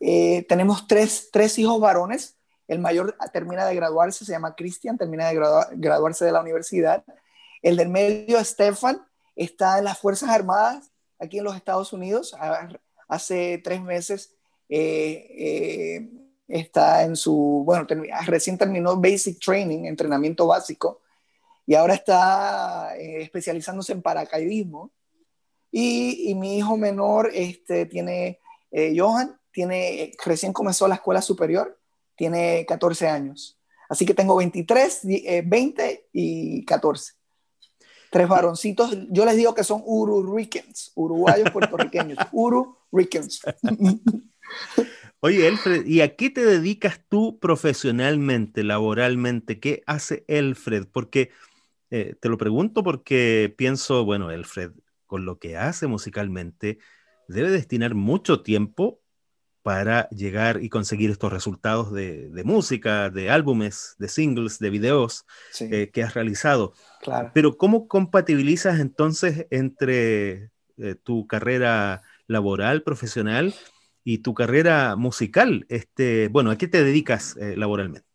[0.00, 5.28] eh, tenemos tres, tres, hijos varones El mayor termina de graduarse, se llama Cristian, termina
[5.28, 5.34] de
[5.76, 7.04] graduarse de la universidad.
[7.62, 9.00] El del medio, Stefan,
[9.36, 12.34] está en las Fuerzas Armadas aquí en los Estados Unidos.
[13.06, 14.34] Hace tres meses
[14.68, 16.10] eh, eh,
[16.48, 17.86] está en su, bueno,
[18.26, 21.00] recién terminó Basic Training, entrenamiento básico,
[21.66, 24.92] y ahora está eh, especializándose en paracaidismo.
[25.70, 28.38] Y, y, mi hijo menor este, tiene,
[28.96, 31.80] Johan, tiene, recién comenzó la escuela superior,
[32.16, 33.58] tiene 14 años.
[33.88, 35.00] Así que tengo 23,
[35.44, 37.14] 20 y 14
[38.14, 38.96] tres varoncitos.
[39.10, 43.42] Yo les digo que son ururicans, uruguayos puertorriqueños, ururicans.
[45.18, 49.58] Oye, Elfred, ¿y a qué te dedicas tú profesionalmente, laboralmente?
[49.58, 50.86] ¿Qué hace Elfred?
[50.92, 51.32] Porque
[51.94, 54.72] eh, te lo pregunto porque pienso, bueno, Elfred,
[55.06, 56.78] con lo que hace musicalmente,
[57.28, 59.00] debe destinar mucho tiempo
[59.62, 65.24] para llegar y conseguir estos resultados de, música, de álbumes, de singles, de videos
[65.60, 66.72] eh, que has realizado.
[67.00, 67.30] Claro.
[67.32, 73.54] Pero ¿cómo compatibilizas entonces entre eh, tu carrera laboral, profesional
[74.02, 75.64] y tu carrera musical?
[75.68, 78.13] Este, bueno, ¿a qué te dedicas eh, laboralmente?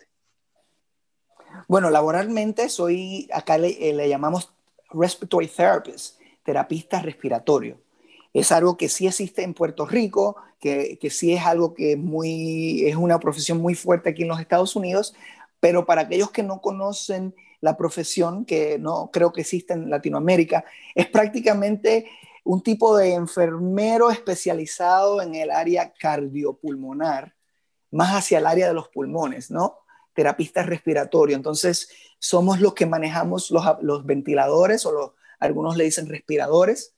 [1.68, 4.52] Bueno, laboralmente soy, acá le, le llamamos
[4.92, 7.78] respiratory therapist, terapista respiratorio
[8.34, 12.86] es algo que sí existe en Puerto Rico, que, que sí es algo que muy,
[12.86, 15.16] es una profesión muy fuerte aquí en los Estados Unidos,
[15.60, 20.64] pero para aquellos que no conocen la profesión, que no creo que existe en Latinoamérica,
[20.96, 22.10] es prácticamente
[22.44, 27.36] un tipo de enfermero especializado en el área cardiopulmonar,
[27.92, 29.80] más hacia el área de los pulmones, ¿no?
[30.14, 31.36] Terapista respiratorio.
[31.36, 31.90] Entonces,
[32.20, 36.94] somos los que manejamos los, ventiladores o algunos le dicen respiradores.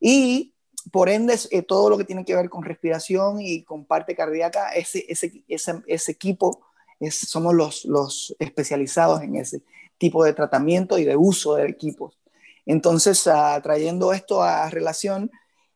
[0.00, 0.54] Y
[0.92, 4.70] por ende, eh, todo lo que tiene que ver con respiración y con parte cardíaca,
[4.72, 6.60] ese, ese, ese, equipo
[6.98, 9.62] es, somos los, los especializados en ese
[9.98, 12.18] tipo de tratamiento y de uso de equipos.
[12.66, 15.30] Entonces, uh, trayendo esto a relación,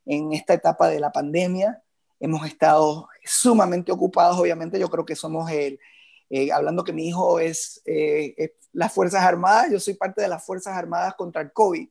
[0.06, 1.82] en esta etapa de la pandemia,
[2.20, 5.78] hemos estado sumamente ocupados, obviamente, yo creo que somos el,
[6.30, 10.28] eh, hablando que mi hijo es, eh, es, las Fuerzas Armadas, yo soy parte de
[10.28, 11.88] las Fuerzas Armadas contra el COVID,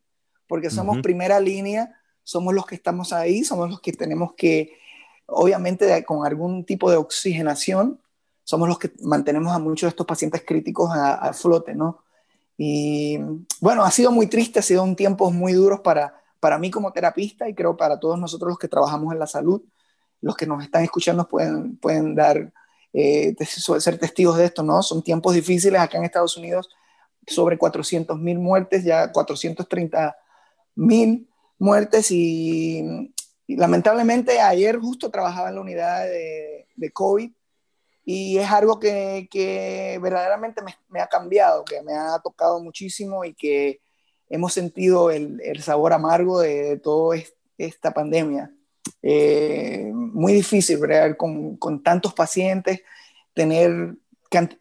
[0.47, 1.03] porque somos uh -huh.
[1.03, 4.77] primera línea somos los que estamos ahí, somos los que tenemos que,
[5.25, 7.99] obviamente con algún tipo de oxigenación,
[8.43, 12.03] somos los que mantenemos a muchos de estos pacientes críticos a, a flote, ¿no?
[12.57, 13.17] Y
[13.59, 16.91] bueno, ha sido muy triste, ha sido un tiempo muy duros para, para mí como
[16.91, 19.61] terapista y creo para todos nosotros los que trabajamos en la salud.
[20.21, 22.53] Los que nos están escuchando pueden, pueden dar,
[22.93, 23.35] eh,
[23.79, 24.83] ser testigos de esto, ¿no?
[24.83, 26.69] Son tiempos difíciles acá en Estados Unidos,
[27.27, 30.15] sobre 400 mil muertes, ya 430
[30.75, 31.27] mil
[31.57, 33.13] muertes y,
[33.47, 37.31] y, lamentablemente ayer justo trabajaba en la unidad de, de COVID
[38.05, 43.23] y es algo que, que verdaderamente me, me, ha cambiado, que me ha tocado muchísimo
[43.23, 43.79] y que
[44.29, 47.17] hemos sentido el, el sabor amargo de, de toda
[47.57, 48.51] esta pandemia.
[49.05, 52.81] Eh, muy difícil ver con, con, tantos pacientes,
[53.33, 53.95] tener,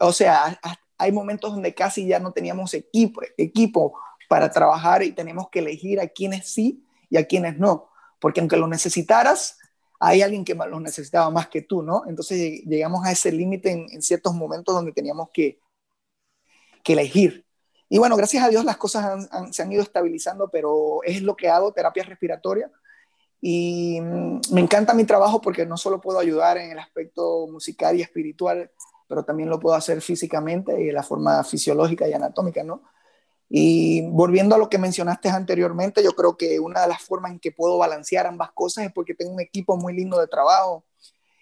[0.01, 0.59] o sea,
[0.99, 3.95] hay momentos donde casi ya no teníamos equipo, equipo
[4.29, 7.89] para trabajar y tenemos que elegir a quienes sí y a quienes no,
[8.19, 9.59] porque aunque lo necesitaras,
[10.01, 12.03] hay alguien que lo necesitaba más que tú, ¿no?
[12.09, 15.61] Entonces llegamos a ese límite en, en, ciertos momentos donde teníamos que,
[16.83, 17.47] que, elegir.
[17.89, 21.23] Y bueno, gracias a Dios las cosas han, han, se han ido estabilizando, pero es
[21.23, 22.69] lo que hago, terapia respiratoria.
[23.45, 27.99] Y mm, me encanta mi trabajo porque no solo puedo ayudar en el aspecto musical
[27.99, 28.71] y espiritual,
[29.09, 32.85] pero también lo puedo hacer físicamente y de la forma fisiológica y anatómica, ¿no?
[33.49, 37.41] Y volviendo a lo que mencionaste anteriormente, yo creo que una de las formas en
[37.41, 40.85] que puedo balancear ambas cosas es porque tengo un equipo muy lindo de trabajo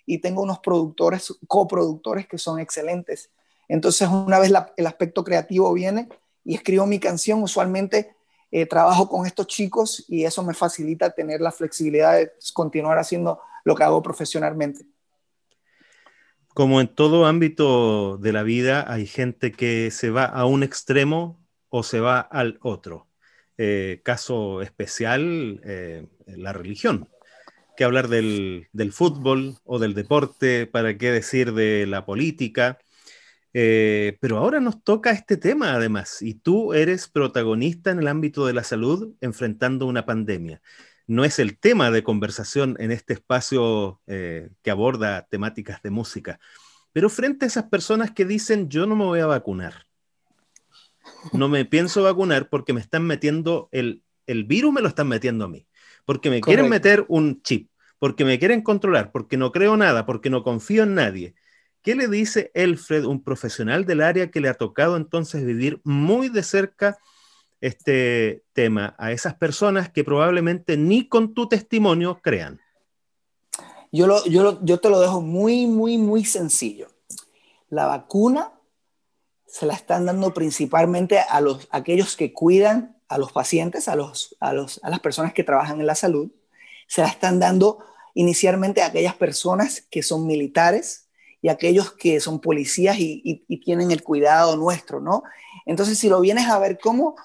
[0.07, 3.31] y tengo unos productores, coproductores que son excelentes.
[3.69, 6.09] Entonces, una vez el aspecto creativo viene
[6.45, 8.17] y escribo mi canción, usualmente
[8.51, 13.41] eh, trabajo con estos chicos y eso me facilita tener la flexibilidad de continuar haciendo
[13.65, 14.85] lo que hago profesionalmente.
[16.55, 21.39] Como en todo ámbito de la vida, hay gente que se va a un extremo
[21.69, 23.07] o se va al otro.
[23.57, 27.09] Eh, caso especial, eh, la religión.
[27.77, 30.67] ¿Qué hablar del, fútbol o del deporte?
[30.67, 32.79] ¿Para qué decir de la política?
[33.53, 38.47] Eh, pero ahora nos toca este tema además, y tú eres protagonista en el ámbito
[38.47, 40.63] de la salud enfrentando una pandemia.
[41.07, 46.39] No es el tema de conversación en este espacio eh, que aborda temáticas de música,
[46.93, 49.87] pero frente a esas personas que dicen yo no me voy a vacunar,
[51.33, 55.47] no me pienso vacunar porque me están metiendo el, el virus, me lo están metiendo
[55.47, 55.67] a mí,
[56.05, 56.47] porque me Correcto.
[56.47, 60.85] quieren meter un chip, porque me quieren controlar, porque no creo nada, porque no confío
[60.85, 61.35] en nadie.
[61.83, 66.29] ¿Qué le dice Elfred, un profesional del área que le ha tocado entonces vivir muy
[66.29, 66.99] de cerca
[67.63, 72.61] este tema a esas personas que probablemente ni con tu testimonio crean?
[73.93, 74.23] Yo,
[74.79, 76.89] te lo dejo muy, muy, muy sencillo.
[77.71, 78.53] La vacuna
[79.47, 84.37] se la están dando principalmente a, los, aquellos que cuidan a los pacientes, a, los,
[84.39, 86.31] a, los, a las personas que trabajan en la salud.
[86.87, 87.79] Se la están dando
[88.15, 91.10] inicialmente a aquellas personas que son militares
[91.43, 95.23] y aquellos que son policías y, tienen el cuidado nuestro, ¿no?
[95.67, 97.17] Entonces, si lo vienes a ver como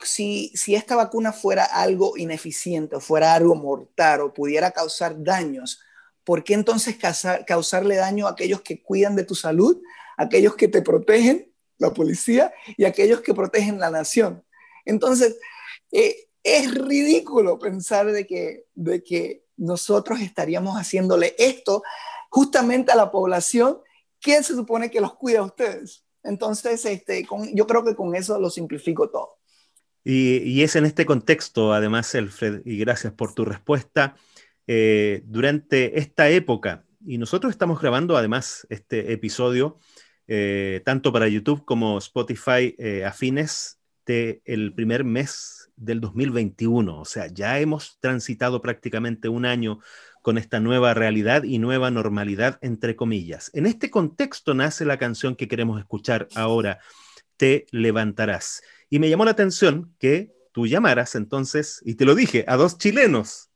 [0.00, 5.80] si, si esta vacuna fuera algo ineficiente o fuera algo mortal o pudiera causar daños,
[6.24, 6.96] ¿por qué entonces
[7.46, 9.80] causarle daño a aquellos que cuidan de tu salud,
[10.16, 14.44] aquellos que te protegen, la policía, y aquellos que protegen la nación?
[14.84, 15.38] Entonces,
[15.90, 21.82] eh, es ridículo pensar de que, de que nosotros estaríamos haciéndole esto
[22.28, 23.78] justamente a la población
[24.20, 26.04] que se supone que los cuida a ustedes.
[26.22, 29.38] Entonces, este, yo creo que con eso lo simplifico todo.
[30.04, 34.16] Y, es en este contexto, además, Alfred, y gracias por tu respuesta,
[34.66, 39.78] eh, durante esta época, y nosotros estamos grabando además este episodio,
[40.26, 47.00] eh, tanto para YouTube como Spotify, eh, a fines del primer mes del 2021.
[47.00, 49.80] O sea, ya hemos transitado prácticamente un año
[50.22, 53.50] con esta nueva realidad y nueva normalidad, entre comillas.
[53.54, 56.80] En este contexto nace la canción que queremos escuchar ahora,
[57.36, 58.62] Te levantarás.
[58.90, 62.78] Y me llamó la atención que tú llamaras entonces, y te lo dije, a dos
[62.78, 63.50] chilenos,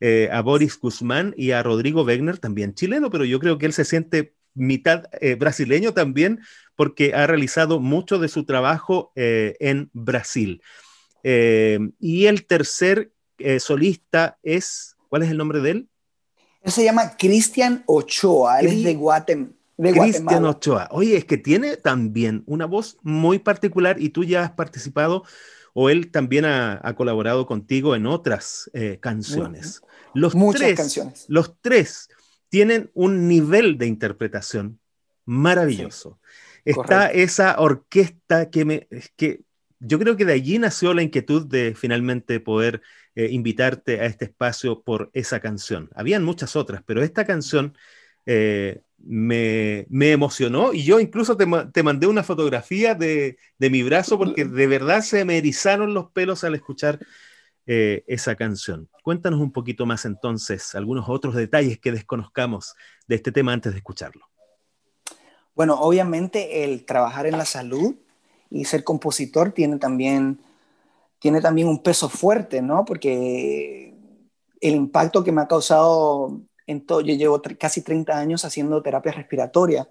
[0.00, 3.72] eh, a Boris Guzmán y a Rodrigo Wegner, también chileno, pero yo creo que él
[3.72, 6.40] se siente mitad eh, brasileño también
[6.74, 10.62] porque ha realizado mucho de su trabajo eh, en Brasil.
[11.22, 13.10] y el tercer
[13.58, 15.88] solista es, ¿cuál es el nombre de él?
[16.66, 19.52] Él se llama Cristian Ochoa, él es de Guatemala.
[19.78, 20.88] Cristian Ochoa.
[20.90, 25.22] Oye, es que tiene también una voz muy particular y tú ya has participado
[25.74, 29.80] o él también ha, colaborado contigo en otras eh, canciones.
[30.12, 31.26] Los Muchas tres, canciones.
[31.28, 32.08] Los tres
[32.48, 34.80] tienen un nivel de interpretación
[35.24, 36.18] maravilloso.
[36.64, 38.88] Está esa orquesta que me...
[39.14, 39.45] que
[39.80, 42.82] yo creo que de allí nació la inquietud de finalmente poder
[43.14, 45.90] eh, invitarte a este espacio por esa canción.
[45.94, 47.76] Habían muchas otras, pero esta canción
[48.24, 51.46] eh, me, emocionó y yo incluso te,
[51.82, 56.54] mandé una fotografía de, mi brazo porque de verdad se me erizaron los pelos al
[56.54, 56.98] escuchar
[57.66, 58.88] eh, esa canción.
[59.02, 62.74] Cuéntanos un poquito más entonces, algunos otros detalles que desconozcamos
[63.06, 64.26] de este tema antes de escucharlo.
[65.54, 67.96] Bueno, obviamente el trabajar en la salud
[68.50, 70.38] y ser compositor tiene también,
[71.18, 72.84] tiene también un peso fuerte, ¿no?
[72.84, 73.94] Porque
[74.60, 79.88] el impacto que me ha causado yo llevo casi 30 años haciendo terapia respiratoria.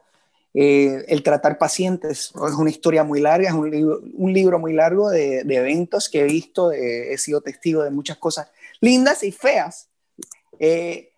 [0.54, 4.74] Eh, el tratar pacientes es una historia muy larga, es un libro, un libro muy
[4.74, 8.50] largo de, eventos que he visto, he sido testigo de muchas cosas
[8.80, 9.90] lindas y feas,
[10.60, 11.12] eh,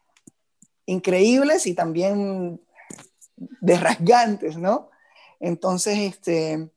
[0.86, 2.60] increíbles y también
[3.62, 4.90] desrasgantes, ¿no?
[5.40, 6.70] Entonces, este,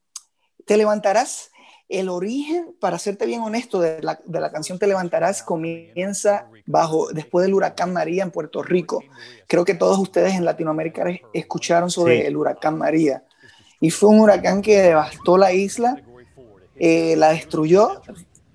[0.70, 1.50] te levantarás
[1.88, 7.08] el origen, para serte bien honesto, de la, de la, canción Te levantarás comienza bajo,
[7.12, 9.02] después del huracán María en Puerto Rico.
[9.48, 11.04] Creo que todos ustedes en Latinoamérica
[11.34, 13.24] escucharon sobre el huracán María.
[13.80, 16.00] Y fue un huracán que devastó la isla,
[16.76, 18.00] eh, la destruyó,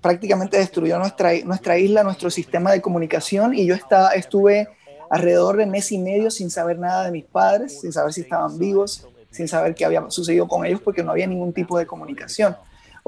[0.00, 3.52] prácticamente destruyó nuestra, nuestra isla, nuestro sistema de comunicación.
[3.52, 4.70] Y yo estaba, estuve
[5.10, 8.56] alrededor de mes y medio sin saber nada de mis padres, sin saber si estaban
[8.56, 9.06] vivos,
[9.36, 12.56] sin saber qué había sucedido con ellos, porque no había ningún tipo de comunicación.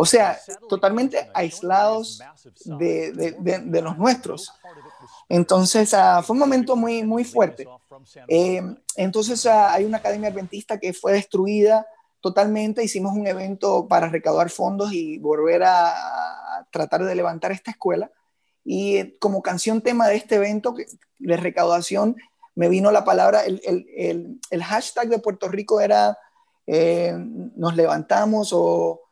[0.01, 2.23] O sea, totalmente aislados
[2.65, 4.53] de, de, los nuestros.
[5.29, 7.67] Entonces, ah, fue un momento muy, muy fuerte.
[8.29, 8.63] Eh,
[8.95, 11.85] entonces, ah, hay una academia adventista que fue destruida
[12.21, 12.85] totalmente.
[12.85, 18.13] Hicimos un evento para recaudar fondos y volver a, tratar de levantar esta escuela.
[18.65, 20.77] Y eh, como canción tema de este evento
[21.19, 22.15] de recaudación,
[22.59, 26.19] me vino la palabra, el, el, el, hashtag de Puerto Rico era
[26.67, 29.03] eh, nos levantamos o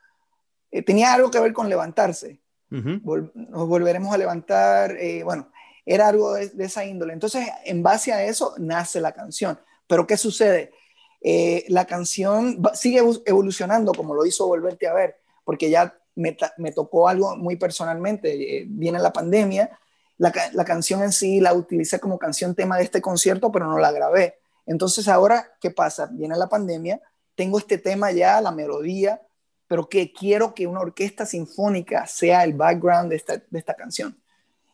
[0.72, 2.40] eh, tenía algo que ver con levantarse.
[2.70, 5.53] nos volveremos a levantar, eh, bueno,
[5.84, 7.12] era algo de, esa índole.
[7.12, 9.61] Entonces, en base a eso nace la canción.
[9.86, 10.72] Pero ¿qué sucede?
[11.68, 17.09] La canción sigue evolucionando como lo hizo Volverte a ver, porque ya me, me tocó
[17.09, 18.64] algo muy personalmente.
[18.66, 19.78] viene la pandemia,
[20.18, 23.78] la, la, canción en sí la utilicé como canción tema de este concierto, pero no
[23.78, 24.38] la grabé.
[24.66, 26.08] Entonces ahora, ¿qué pasa?
[26.12, 27.00] Viene la pandemia,
[27.34, 29.22] tengo este tema ya, la melodía,
[29.68, 34.20] pero que quiero que una orquesta sinfónica sea el background de esta, canción.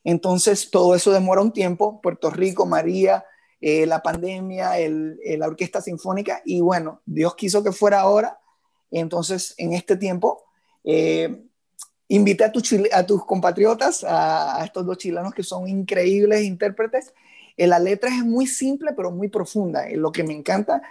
[0.05, 2.01] Entonces, todo eso demora un tiempo.
[2.01, 3.25] Puerto Rico, María,
[3.61, 8.39] eh, la pandemia, el, la orquesta sinfónica, y bueno, Dios quiso que fuera ahora,
[8.91, 10.45] entonces en este tiempo
[10.85, 11.45] eh,
[12.15, 12.53] invité a,
[12.93, 17.15] a tus compatriotas, a, estos dos chilenos que son increíbles intérpretes.
[17.57, 19.89] Eh, la letra es muy simple, pero muy profunda.
[19.89, 20.83] Eh, lo que me encanta,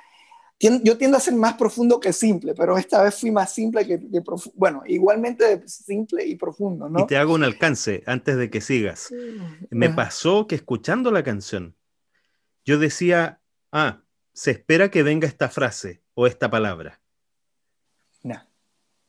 [0.59, 4.21] yo tiendo a ser más profundo que simple, pero esta vez fui más simple que,
[4.21, 4.57] profundo.
[4.57, 7.01] Bueno, igualmente simple y profundo, ¿no?
[7.01, 9.13] Y te hago un alcance antes de que sigas.
[9.69, 11.75] Me pasó que escuchando la canción,
[12.63, 13.41] yo decía,
[13.71, 14.03] ah,
[14.33, 17.00] se espera que venga esta frase o esta palabra.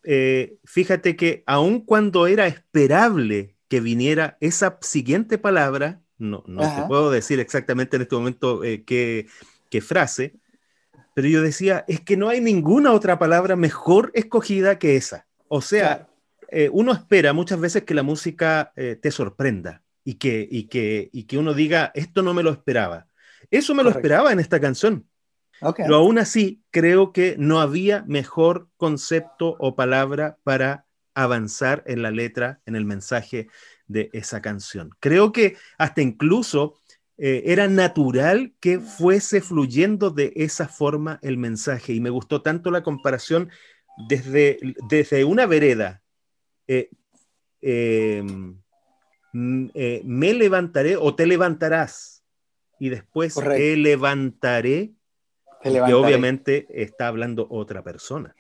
[0.04, 6.86] Eh, fíjate que aun cuando era esperable que viniera esa siguiente palabra, no, no te
[6.88, 9.26] puedo decir exactamente en este momento eh, qué,
[9.80, 10.34] frase,
[11.14, 15.26] pero yo decía, es que no hay ninguna otra palabra mejor escogida que esa.
[15.48, 16.08] O sea,
[16.48, 21.24] eh, uno espera muchas veces que la música te sorprenda y que, y, que, y
[21.24, 23.06] que uno diga, esto no me lo esperaba.
[23.50, 25.06] Eso me lo esperaba en esta canción.
[25.76, 32.10] Pero aún así, creo que no había mejor concepto o palabra para avanzar en la
[32.10, 33.48] letra, en el mensaje
[33.86, 34.90] de esa canción.
[34.98, 36.74] Creo que hasta incluso
[37.18, 42.70] eh, era natural que fuese fluyendo de esa forma el mensaje y me gustó tanto
[42.70, 43.50] la comparación
[44.08, 44.58] desde,
[44.88, 46.02] desde una vereda.
[46.66, 46.90] Eh,
[47.60, 48.58] em,
[49.74, 52.24] eh, me levantaré o te levantarás
[52.78, 54.92] y después te levantaré
[55.62, 58.34] que obviamente está hablando otra persona.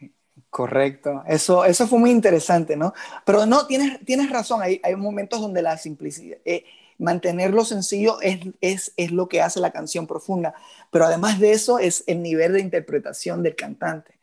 [0.50, 2.92] Correcto, eso, eso fue muy interesante, ¿no?
[3.24, 6.64] Pero no, tienes, tienes razón, hay, hay momentos donde la simplicidad, eh,
[6.98, 10.54] mantenerlo sencillo es, es, es, lo que hace la canción profunda,
[10.90, 14.18] pero además de eso es el nivel de interpretación del cantante,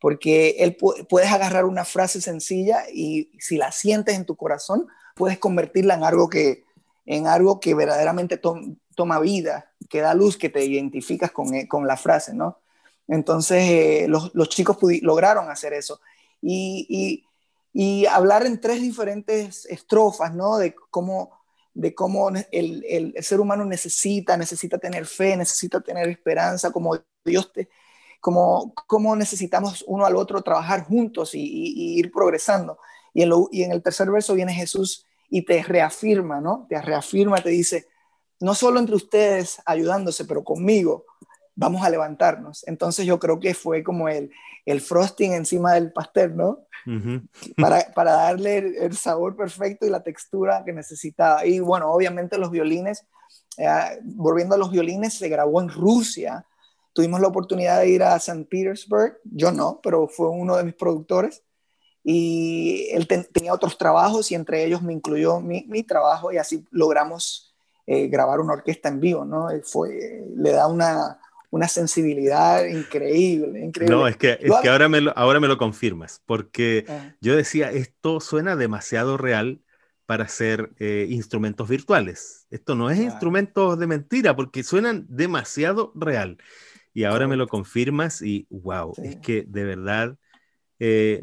[0.00, 5.38] porque él puedes agarrar una frase sencilla y si la sientes en tu corazón, puedes
[5.38, 6.64] convertirla en algo que,
[7.08, 8.38] en algo que verdaderamente
[8.94, 12.60] toma vida, que da luz, que te identificas con, eh, con la frase, ¿no?
[13.06, 16.02] Entonces, eh, los, los, chicos lograron hacer eso.
[16.42, 17.24] Y, y,
[17.72, 20.58] y, hablar en tres diferentes estrofas, ¿no?
[20.58, 21.40] De cómo,
[21.72, 27.50] de cómo el, el, ser humano necesita, necesita tener fe, necesita tener esperanza, como Dios
[27.54, 27.70] te,
[28.20, 32.78] como, como necesitamos uno al otro trabajar juntos y, y ir progresando.
[33.14, 36.66] Y en, lo, y en el tercer verso viene Jesús y te reafirma, ¿no?
[36.68, 37.86] Te reafirma, te dice,
[38.40, 41.04] no solo entre ustedes ayudándose, pero conmigo
[41.54, 42.66] vamos a levantarnos.
[42.68, 44.30] Entonces yo creo que fue como el,
[44.64, 46.60] el frosting encima del pastel, ¿no?
[47.56, 51.44] para, para, darle el, sabor perfecto y la textura que necesitaba.
[51.44, 53.04] Y bueno, obviamente los violines,
[53.58, 56.46] eh, volviendo a los violines, se grabó en Rusia.
[56.92, 60.74] Tuvimos la oportunidad de ir a San Petersburg, yo no, pero fue uno de mis
[60.74, 61.42] productores.
[62.04, 66.64] Y él tenía otros trabajos y entre ellos me incluyó mi, mi trabajo y así
[66.70, 67.54] logramos
[67.86, 69.48] eh, grabar una orquesta en vivo, ¿no?
[69.64, 71.18] Fue, le da una,
[71.50, 73.96] una sensibilidad increíble, increíble.
[73.96, 77.14] No, es que, es que ahora, me lo, ahora me lo confirmas, porque ah.
[77.20, 79.60] yo decía, esto suena demasiado real
[80.04, 82.46] para ser eh, instrumentos virtuales.
[82.50, 86.38] Esto no es instrumentos de mentira, porque suenan demasiado real.
[86.94, 90.18] Y ahora me lo confirmas y wow, es que de verdad
[90.78, 91.20] eh,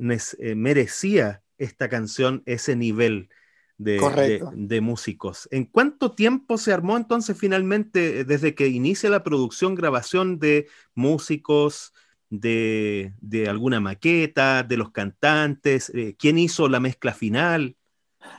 [0.55, 3.29] merecía esta canción ese nivel
[3.77, 5.47] de, músicos.
[5.51, 10.67] ¿En cuánto tiempo se armó entonces finalmente, eh, desde que inicia la producción, grabación de
[10.93, 11.93] músicos,
[12.29, 13.13] de,
[13.49, 15.91] alguna maqueta, de los cantantes?
[15.93, 17.75] Eh, ¿Quién hizo la mezcla final?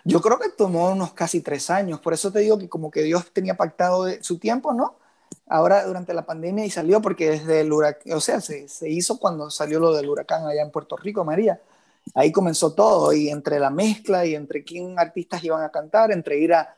[0.05, 3.03] Yo creo que tomó unos casi tres años, por eso te digo que como que
[3.03, 4.99] Dios tenía pactado su tiempo, ¿no?
[5.49, 9.19] Ahora durante la pandemia y salió porque desde el huracán, o sea, se, se hizo
[9.19, 11.61] cuando salió lo del huracán allá en Puerto Rico, María
[12.15, 16.39] ahí comenzó todo, y entre la mezcla y entre quién artistas iban a cantar, entre
[16.39, 16.75] ir a,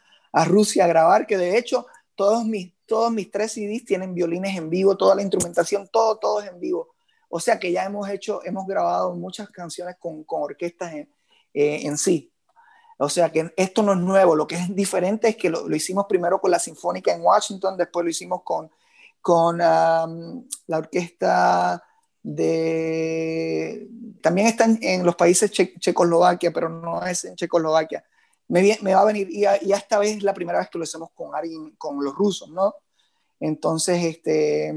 [0.47, 4.71] Rusia a grabar, que de hecho todos mis, todos mis tres CDs tienen violines en
[4.71, 6.95] vivo, toda la instrumentación, todo, todo es en vivo.
[7.29, 11.11] O sea que ya hemos hecho, hemos grabado muchas canciones con, con orquestas en,
[11.55, 12.33] eh, en, sí.
[13.01, 16.07] O sea que esto no es nuevo, lo que es diferente es que lo, hicimos
[16.09, 18.71] primero con la Sinfónica en Washington, después lo hicimos con,
[19.21, 20.09] con la
[20.67, 21.83] orquesta
[22.23, 23.89] de...
[24.21, 28.05] También están en los países Checoslovaquia, pero no es en Checoslovaquia.
[28.49, 31.11] Me, me va a venir, y, esta vez es la primera vez que lo hacemos
[31.15, 32.75] con, alguien, con los rusos, ¿no?
[33.39, 34.75] Entonces, este,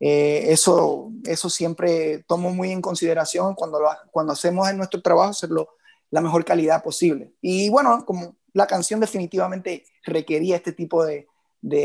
[0.00, 3.80] eh, eso, eso siempre tomo muy en consideración cuando,
[4.10, 5.70] cuando hacemos en nuestro trabajo, hacerlo
[6.12, 7.32] la mejor calidad posible.
[7.40, 11.26] Y bueno, como la canción definitivamente requería este tipo de,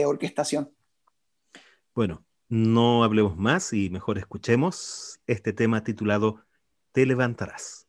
[0.05, 0.71] orquestación.
[1.95, 6.43] Bueno, no hablemos más y mejor escuchemos este tema titulado
[6.91, 7.86] Te levantarás.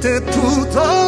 [0.00, 1.07] Siente tu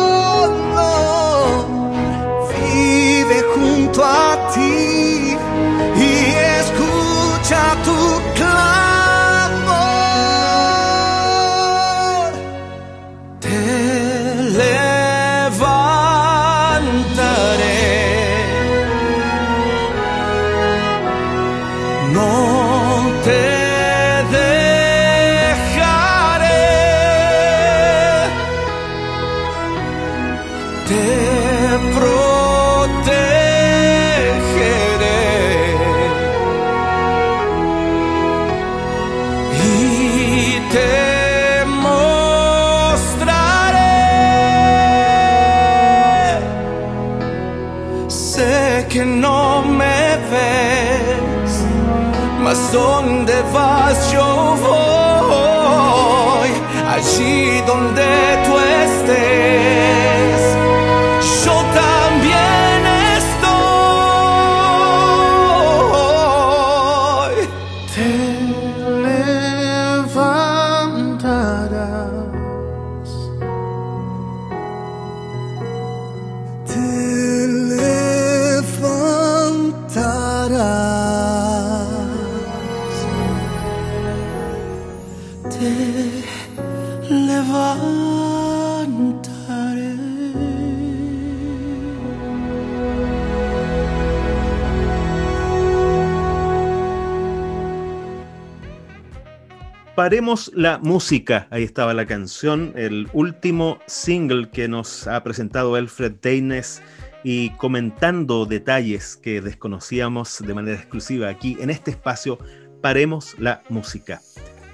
[100.21, 101.49] Paremos la música.
[101.51, 106.83] Ahí estaba la canción, el último single que nos ha presentado Alfred Deines
[107.25, 112.39] y comentando detalles que desconocíamos de manera exclusiva aquí en este espacio.
[112.83, 114.21] Paremos la música.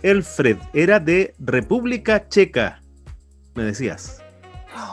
[0.02, 2.82] Alfred era de República Checa,
[3.54, 4.25] me decías.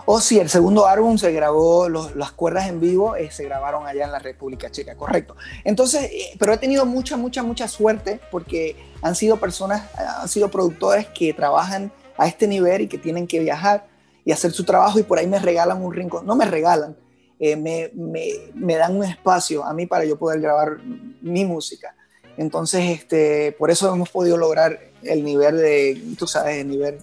[0.05, 4.05] Oh, sí, el segundo álbum se grabó, las cuerdas en vivo eh, se grabaron allá
[4.05, 5.35] en la República Checa, correcto.
[5.63, 10.27] Entonces, eh, pero he tenido mucha, mucha, mucha suerte porque han sido personas, eh, han
[10.27, 13.87] sido productores que trabajan a este nivel y que tienen que viajar
[14.25, 16.95] y hacer su trabajo y por ahí me regalan un rincón, no me regalan,
[17.39, 20.77] me, me, me dan un espacio a mí para yo poder grabar
[21.21, 21.93] mi música.
[22.37, 26.99] Entonces, este, por eso hemos podido lograr el nivel de, tú sabes, el nivel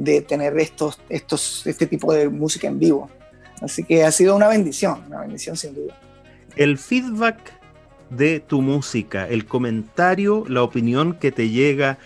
[0.00, 3.10] de tener estos, estos, este tipo de música en vivo.
[3.60, 5.94] Así que ha sido una bendición, una bendición sin duda.
[6.56, 7.38] El feedback
[8.08, 11.98] de tu música, el comentario, la opinión que te llega,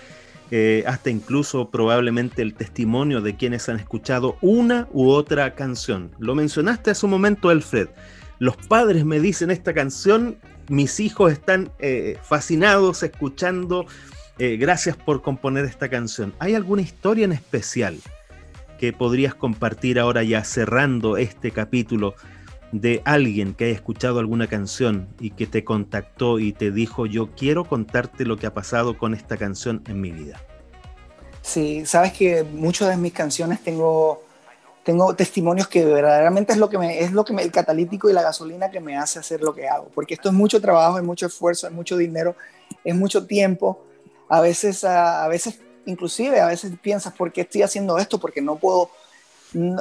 [0.51, 6.11] eh, hasta incluso probablemente el testimonio de quienes han escuchado una u otra canción.
[6.19, 7.89] Lo mencionaste hace un momento, Alfred.
[8.41, 10.37] Los padres me dicen esta canción,
[10.69, 13.87] mis hijos están eh, fascinados escuchando.
[14.39, 16.35] Eh, gracias por componer esta canción.
[16.39, 17.99] ¿Hay alguna historia en especial
[18.79, 22.15] que podrías compartir ahora ya cerrando este capítulo
[22.73, 27.31] de alguien que haya escuchado alguna canción y que te contactó y te dijo yo
[27.37, 30.41] quiero contarte lo que ha pasado con esta canción en mi vida?
[31.41, 34.25] Sí, sabes que muchas de mis canciones tengo,
[34.83, 38.13] tengo testimonios que verdaderamente es lo que me, es lo que me, el catalítico y
[38.13, 41.05] la gasolina que me hace hacer lo que hago, porque esto es mucho trabajo, es
[41.05, 42.35] mucho esfuerzo, es mucho dinero,
[42.83, 43.85] es mucho tiempo.
[44.29, 48.19] A veces, a, a veces, inclusive, a veces piensas, ¿por qué estoy haciendo esto?
[48.19, 48.91] Porque no puedo,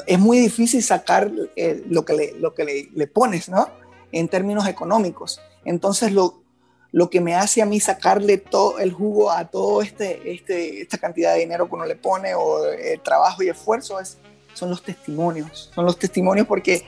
[0.08, 3.68] es muy difícil sacar eh, lo que, le, lo que le, pones, ¿no?
[4.12, 5.42] en términos económicos.
[5.66, 6.44] Entonces, lo,
[6.92, 11.00] lo que me hace a mí sacarle todo el jugo a todo este, este, esta
[11.00, 14.20] cantidad de dinero que uno le pone o eh, trabajo y esfuerzo es,
[14.54, 15.72] son los testimonios.
[15.74, 16.86] Son los testimonios porque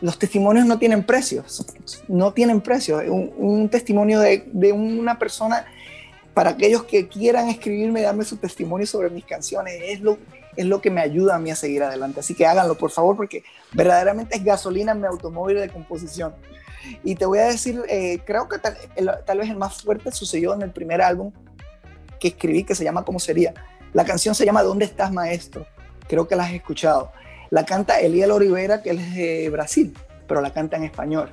[0.00, 1.64] los testimonios no tienen precios,
[2.08, 3.02] no tienen precios.
[3.08, 5.66] Un, testimonio de, de, una persona,
[6.36, 10.18] para aquellos que quieran escribirme y darme su testimonio sobre mis canciones, es lo,
[10.54, 12.20] es lo que me ayuda a mí a seguir adelante.
[12.20, 16.34] Así que háganlo, por favor, porque verdaderamente es gasolina en mi automóvil de composición.
[17.02, 18.76] Y te voy a decir, eh, creo que tal,
[19.24, 21.32] tal, vez el más fuerte sucedió en el primer álbum
[22.20, 23.54] que escribí, que se llama ¿Cómo sería?
[23.94, 25.66] La canción se llama ¿Dónde estás, maestro?
[26.06, 27.12] Creo que la has escuchado.
[27.48, 29.96] La canta Eliel Olivera, que él es de Brasil,
[30.28, 31.30] pero la canta en español.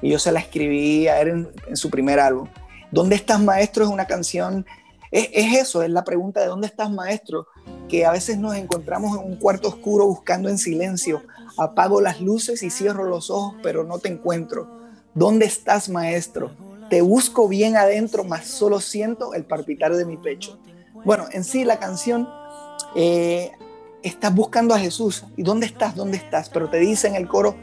[0.00, 2.46] Y yo se la escribí a él en, en su primer álbum.
[2.94, 3.84] ¿Dónde estás, maestro?
[3.84, 4.64] Es una canción,
[5.10, 7.48] es, es, eso, es la pregunta de ¿dónde estás, maestro?
[7.88, 11.22] Que a veces nos encontramos en un cuarto oscuro buscando en silencio.
[11.58, 14.84] Apago las luces y cierro los ojos, pero no te encuentro
[15.14, 16.50] ¿Dónde estás, maestro?
[16.90, 20.58] Te busco bien adentro, mas solo siento el palpitar de mi pecho.
[21.04, 22.28] Bueno, en sí la canción,
[22.96, 23.52] eh,
[24.02, 25.24] estás buscando a Jesús.
[25.36, 25.94] ¿Y dónde estás?
[25.94, 26.48] ¿Dónde estás?
[26.48, 27.54] Pero te dice en el coro,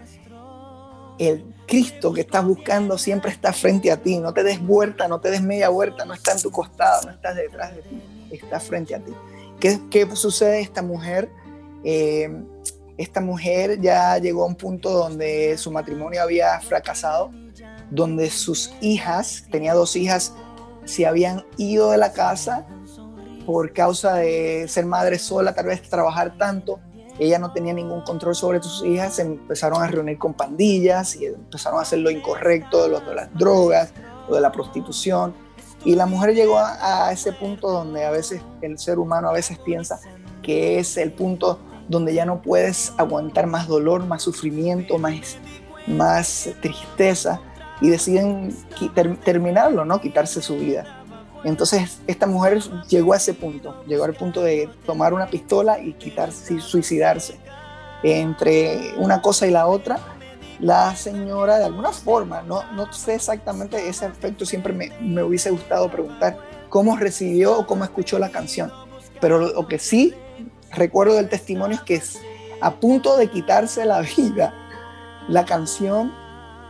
[1.21, 4.17] el Cristo que estás buscando siempre está frente a ti.
[4.17, 7.11] No te des vuelta, no te des media vuelta, no está en tu costado, no
[7.11, 8.01] está detrás de ti,
[8.31, 9.13] está frente a ti.
[9.59, 11.29] ¿Qué, qué sucede esta mujer?
[11.83, 12.29] Eh,
[12.97, 17.31] esta mujer ya llegó a un punto donde su matrimonio había fracasado,
[17.91, 20.33] donde sus hijas, tenía dos hijas,
[20.85, 22.65] se habían ido de la casa
[23.45, 26.79] por causa de ser madre sola, tal vez trabajar tanto.
[27.19, 31.25] Ella no tenía ningún control sobre sus hijas, se empezaron a reunir con pandillas y
[31.25, 33.93] empezaron a hacer lo incorrecto de, las drogas
[34.27, 35.33] o de la prostitución.
[35.83, 39.57] Y la mujer llegó a, ese punto donde a veces el ser humano a veces
[39.59, 39.99] piensa
[40.41, 45.37] que es el punto donde ya no puedes aguantar más dolor, más sufrimiento, más,
[45.87, 47.41] más tristeza
[47.81, 48.55] y deciden
[49.23, 49.99] terminarlo, ¿no?
[49.99, 51.00] Quitarse su vida.
[51.43, 55.93] Entonces esta mujer llegó a ese punto, llegó al punto de tomar una pistola y
[55.93, 57.39] quitarse, suicidarse.
[58.03, 59.99] Entre una cosa y la otra,
[60.59, 65.89] la señora de alguna forma, no, no sé exactamente ese aspecto, siempre me, hubiese gustado
[65.89, 66.37] preguntar
[66.69, 68.71] cómo recibió o cómo escuchó la canción.
[69.19, 70.13] Pero lo, que sí
[70.71, 72.19] recuerdo del testimonio es que es
[72.61, 74.53] a punto de quitarse la vida,
[75.27, 76.11] la canción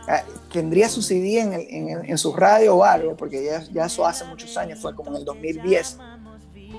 [0.08, 0.22] ah,
[0.52, 4.56] tendría su CD en, en, su radio o algo, porque ya, ya, eso hace muchos
[4.56, 5.98] años, fue como en el 2010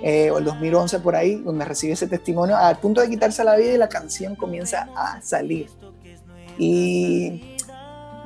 [0.01, 3.55] eh, o el 2011 por ahí, donde recibí ese testimonio, a punto de quitarse la
[3.55, 5.69] vida y la canción comienza a salir.
[6.57, 7.55] Y,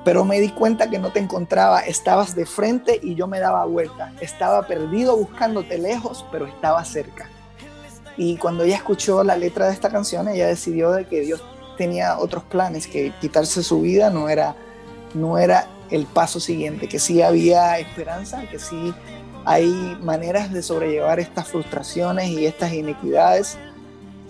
[0.03, 3.65] pero me di cuenta que no te encontraba, estabas de frente y yo me daba
[3.65, 7.29] vuelta, estaba perdido buscándote lejos, pero estaba cerca.
[8.17, 11.43] Y cuando ella escuchó la letra de esta canción, ella decidió de que Dios
[11.77, 14.55] tenía otros planes, que quitarse su vida no era,
[15.19, 18.93] no era el paso siguiente, que sí había esperanza, que sí
[19.45, 23.57] hay maneras de sobrellevar estas frustraciones y estas inequidades.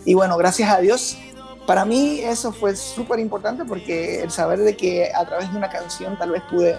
[0.06, 1.18] Y bueno, gracias a Dios,
[1.66, 5.70] para mí eso fue súper importante porque el saber de que a través de una
[5.70, 6.78] canción tal vez pude,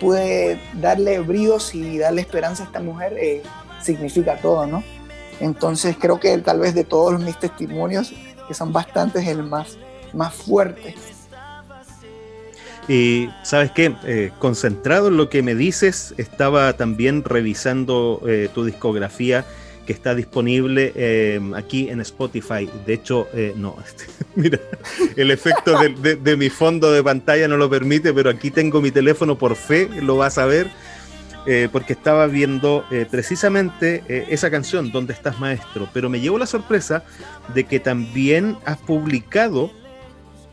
[0.00, 3.42] pude darle bríos y darle esperanza a esta mujer, eh,
[3.82, 4.82] significa todo, ¿no?
[5.40, 8.12] Entonces creo que tal vez de todos mis testimonios,
[8.48, 9.78] que son bastantes, el más,
[10.12, 10.94] más fuerte.
[12.88, 18.64] Y sabes qué, eh, concentrado en lo que me dices, estaba también revisando eh, tu
[18.64, 19.44] discografía
[19.86, 22.68] que está disponible eh, aquí en Spotify.
[22.86, 23.76] De hecho, no,
[24.34, 24.58] mira,
[25.16, 29.38] el efecto de, mi fondo de pantalla no lo permite, pero aquí tengo mi teléfono
[29.38, 30.68] por fe, lo vas a ver
[31.46, 35.88] eh, porque estaba viendo eh, precisamente eh, esa canción, ¿Dónde estás maestro?
[35.92, 37.02] Pero me llevó la sorpresa
[37.54, 39.72] de que también has publicado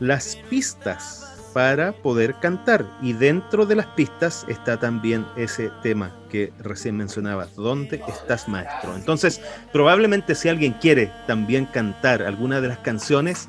[0.00, 1.27] las pistas
[1.58, 7.56] para poder cantar y dentro de las pistas está también ese tema que recién mencionabas,
[7.56, 8.94] ¿dónde estás maestro?
[8.94, 9.40] Entonces,
[9.72, 13.48] probablemente si alguien quiere también cantar alguna de las canciones,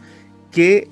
[0.51, 0.87] ¿qué,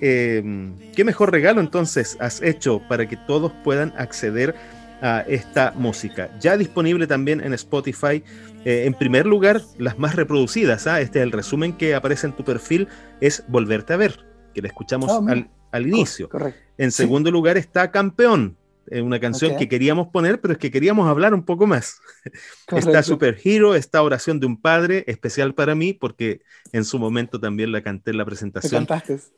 [0.96, 4.54] qué mejor regalo entonces has hecho para que todos puedan acceder
[5.02, 6.30] a esta música.
[6.40, 8.24] Ya disponible también en Spotify.
[8.64, 10.86] Eh, en primer lugar, las más reproducidas.
[10.86, 11.02] ¿ah?
[11.02, 12.88] Este es el resumen que aparece en tu perfil.
[13.22, 16.30] Es Volverte a ver, que la escuchamos ah, al, al, inicio.
[16.78, 18.58] En segundo lugar está Campeón,
[18.90, 22.00] eh, una canción que queríamos poner, pero es que queríamos hablar un poco más.
[22.72, 26.42] Está Super Hero, está Oración de un Padre, especial para mí, porque
[26.72, 28.88] en su momento también la canté en la presentación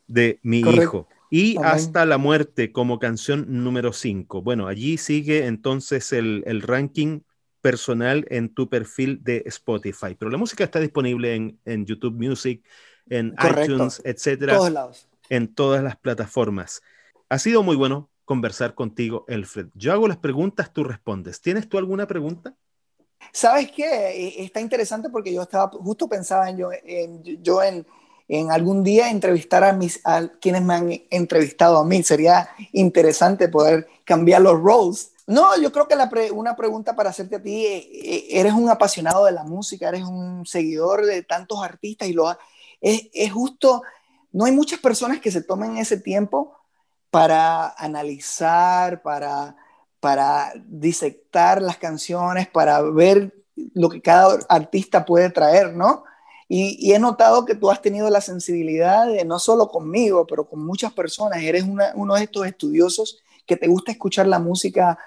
[0.06, 1.08] de mi hijo.
[1.30, 4.42] Y Hasta la Muerte como canción número 5.
[4.42, 7.20] Bueno, allí sigue entonces el, el, ranking
[7.60, 12.62] personal en tu perfil de Spotify, pero la música está disponible en, en YouTube Music,
[13.08, 14.58] en iTunes, etcétera,
[15.30, 16.82] en todas las plataformas.
[17.30, 19.68] Ha sido muy bueno conversar contigo, Elfred.
[19.74, 21.40] Yo hago las preguntas, tú respondes.
[21.40, 22.54] ¿Tienes tú alguna pregunta?
[23.32, 23.84] ¿Sabes qué?
[23.84, 27.86] E, está interesante porque yo estaba, justo pensaba en yo en, yo en,
[28.28, 32.02] en algún día entrevistar a, mis, a quienes me han entrevistado a mí.
[32.02, 35.12] Sería interesante poder cambiar los roles.
[35.26, 38.68] No, yo creo que la una pregunta para hacerte a ti, eh, eh, eres un
[38.68, 42.30] apasionado de la música, eres un seguidor de tantos artistas y lo
[42.80, 43.82] es, es justo,
[44.32, 46.56] no hay muchas personas que se tomen ese tiempo
[47.10, 49.56] para analizar, para
[50.00, 53.34] para disectar las canciones, para ver
[53.74, 56.04] lo que cada artista puede traer, ¿no?
[56.48, 60.64] Y, he notado que tú has tenido la sensibilidad de, no solo conmigo, pero con
[60.64, 61.42] muchas personas.
[61.42, 61.64] Eres
[61.94, 64.98] uno de estos estudiosos que te gusta escuchar la música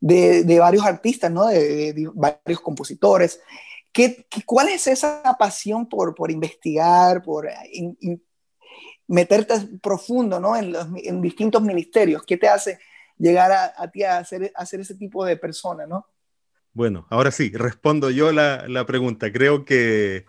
[0.00, 1.46] de, varios artistas, ¿no?
[1.46, 3.40] De, varios compositores.
[3.90, 7.48] ¿Qué, cuál es esa pasión por, por investigar, por
[9.12, 10.56] meterte profundo, ¿no?
[10.56, 12.22] En, en distintos ministerios.
[12.26, 12.78] ¿Qué te hace
[13.18, 16.06] llegar a, ti a ser, ese tipo de persona, ¿no?
[16.72, 19.30] Bueno, ahora sí, respondo yo la, pregunta.
[19.30, 20.24] Creo que,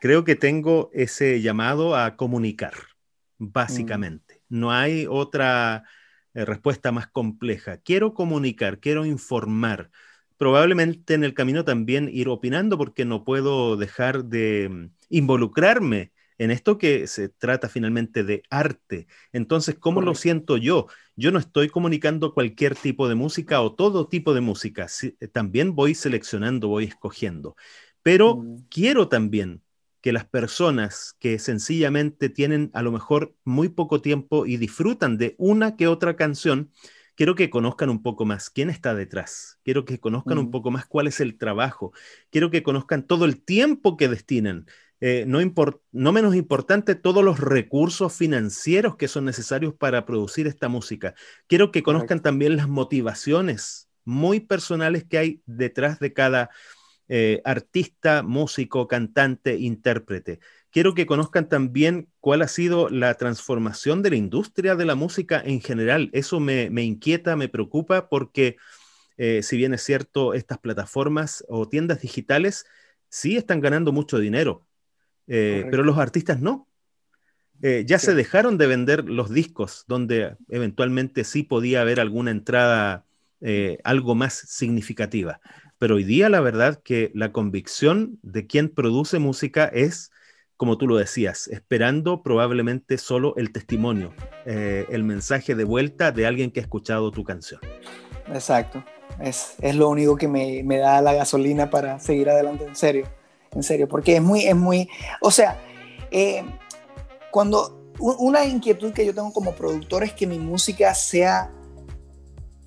[0.00, 2.72] creo que tengo ese llamado a comunicar,
[3.38, 4.42] básicamente.
[4.48, 4.58] Mm.
[4.58, 5.84] No hay otra
[6.32, 7.76] eh, respuesta más compleja.
[7.76, 9.90] Quiero comunicar, quiero informar.
[10.38, 16.50] Probablemente en el camino también ir opinando porque no puedo dejar de mm, involucrarme en
[16.50, 19.06] esto que se trata finalmente de arte.
[19.32, 20.86] Entonces, ¿cómo lo siento yo?
[21.16, 24.86] Yo no estoy comunicando cualquier tipo de música o todo tipo de música.
[25.02, 27.56] Eh, también voy seleccionando, voy escogiendo.
[28.02, 28.66] Pero mm.
[28.68, 29.62] quiero también
[30.00, 35.34] que las personas que sencillamente tienen a lo mejor muy poco tiempo y disfrutan de
[35.38, 36.70] una que otra canción,
[37.14, 40.50] quiero que conozcan un poco más quién está detrás, quiero que conozcan un mm.
[40.50, 41.92] poco más cuál es el trabajo,
[42.30, 44.66] quiero que conozcan todo el tiempo que destinan,
[45.06, 45.38] eh, no,
[45.92, 51.14] no, menos importante, todos los recursos financieros que son necesarios para producir esta música.
[51.46, 56.48] Quiero que conozcan también las motivaciones muy personales que hay detrás de cada
[57.08, 60.40] eh, artista, músico, cantante, intérprete.
[60.70, 65.42] Quiero que conozcan también cuál ha sido la transformación de la industria de la música
[65.44, 66.08] en general.
[66.14, 68.56] Eso me, inquieta, me preocupa porque
[69.18, 72.64] eh, si bien es cierto, estas plataformas o tiendas digitales
[73.10, 74.66] sí están ganando mucho dinero,
[75.26, 76.68] eh, pero los artistas no.
[77.62, 83.06] Eh, ya se dejaron de vender los discos donde eventualmente sí podía haber alguna entrada
[83.40, 85.40] eh, algo más significativa.
[85.78, 90.10] Pero hoy día la verdad que la convicción de quien produce música es,
[90.56, 94.14] como tú lo decías, esperando probablemente solo el testimonio,
[94.44, 97.60] el mensaje de vuelta de alguien que ha escuchado tu canción.
[98.28, 98.84] Exacto,
[99.20, 103.06] es, es lo único que me, me da la gasolina para seguir adelante en serio
[103.54, 104.88] en serio, porque es muy, es muy,
[105.20, 105.60] o sea,
[106.10, 106.44] eh,
[107.30, 111.50] cuando una inquietud que yo tengo como productor es que mi música sea,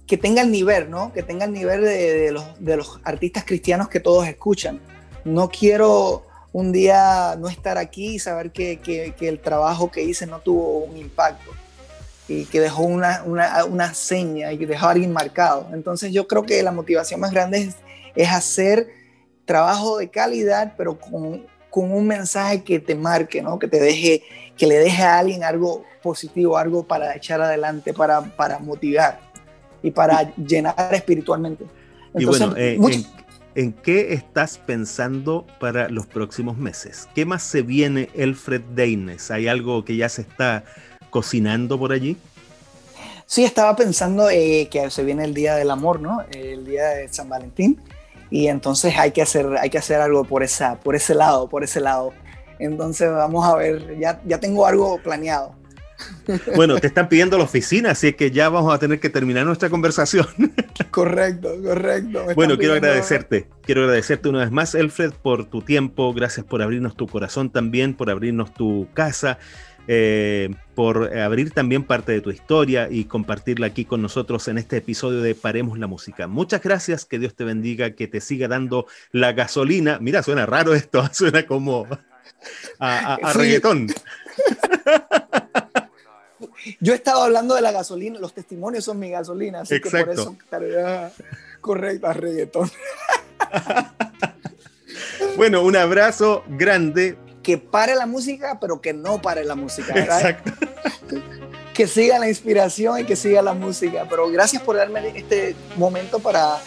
[0.05, 1.11] que tenga el nivel, ¿no?
[1.11, 4.79] Que tenga el nivel de, los, de los artistas cristianos que todos escuchan.
[5.25, 10.03] No quiero un día no estar aquí y saber que, que, que el trabajo que
[10.03, 11.51] hice no tuvo un impacto
[12.27, 15.67] y que dejó una, una, una, seña y que dejó a alguien marcado.
[15.73, 17.75] Entonces yo creo que la motivación más grande es,
[18.15, 18.87] es hacer
[19.47, 21.41] trabajo de calidad, pero con,
[21.71, 23.57] con un mensaje que te marque, ¿no?
[23.57, 24.21] Que te deje,
[24.55, 29.19] que le deje a alguien algo positivo, algo para echar adelante, para, para motivar
[29.81, 31.65] y para llenar espiritualmente.
[32.15, 32.77] y bueno, eh,
[33.55, 37.07] ¿en, qué estás pensando para los próximos meses?
[37.15, 39.31] ¿Qué más se viene, Elfred Deines?
[39.31, 40.65] ¿Hay algo que ya se está
[41.09, 42.17] cocinando por allí?
[43.25, 46.23] Sí, estaba pensando eh, que se viene el Día del Amor, ¿no?
[46.31, 47.79] El Día de San Valentín
[48.29, 51.63] y entonces hay que hacer, hay que hacer algo por, esa, por ese lado, por
[51.63, 52.13] ese lado.
[52.59, 55.55] Entonces vamos a ver, ya, ya tengo algo planeado.
[56.55, 59.69] Bueno, te están pidiendo la oficina, así que ya vamos a tener que terminar nuestra
[59.69, 60.27] conversación.
[60.91, 62.25] Correcto, correcto.
[62.35, 66.95] Bueno, quiero agradecerte, quiero agradecerte una vez más, Elfred, por tu tiempo, gracias por abrirnos
[66.95, 69.37] tu corazón también, por abrirnos tu casa,
[69.87, 74.77] eh, por abrir también parte de tu historia y compartirla aquí con nosotros en este
[74.77, 76.27] episodio de Paremos la Música.
[76.27, 79.97] Muchas gracias, que Dios te bendiga, que te siga dando la gasolina.
[79.99, 81.87] Mira, suena raro esto, suena como
[82.77, 83.87] a, reggaetón.
[86.79, 90.09] Yo he estado hablando de la gasolina, los testimonios son mi gasolina, así que por
[90.09, 90.37] eso
[91.59, 92.69] correcto, a reggaetón.
[95.37, 97.17] bueno, un abrazo grande
[97.47, 99.97] que pare la música, pero que no pare la música.
[99.97, 100.51] Exacto.
[101.73, 104.05] que siga la inspiración y que siga la música.
[104.09, 106.57] Pero gracias por darme este momento para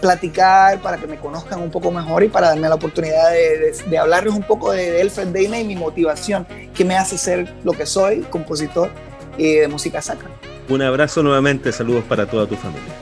[0.00, 4.32] platicar, para que me conozcan un poco mejor y para darme la oportunidad de, hablarles
[4.32, 8.20] un poco de, Elfred Deina y mi motivación, que me hace ser lo que soy,
[8.30, 8.88] compositor
[9.36, 10.30] y de música sacra.
[10.70, 12.94] Un abrazo nuevamente, saludos para toda tu familia.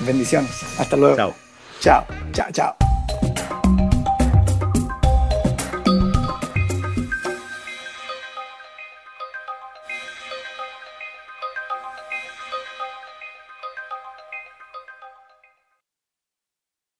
[0.00, 0.50] Bendiciones.
[0.80, 1.14] Hasta luego.
[1.14, 1.34] Chao.
[1.78, 2.85] Chao, chao, chao.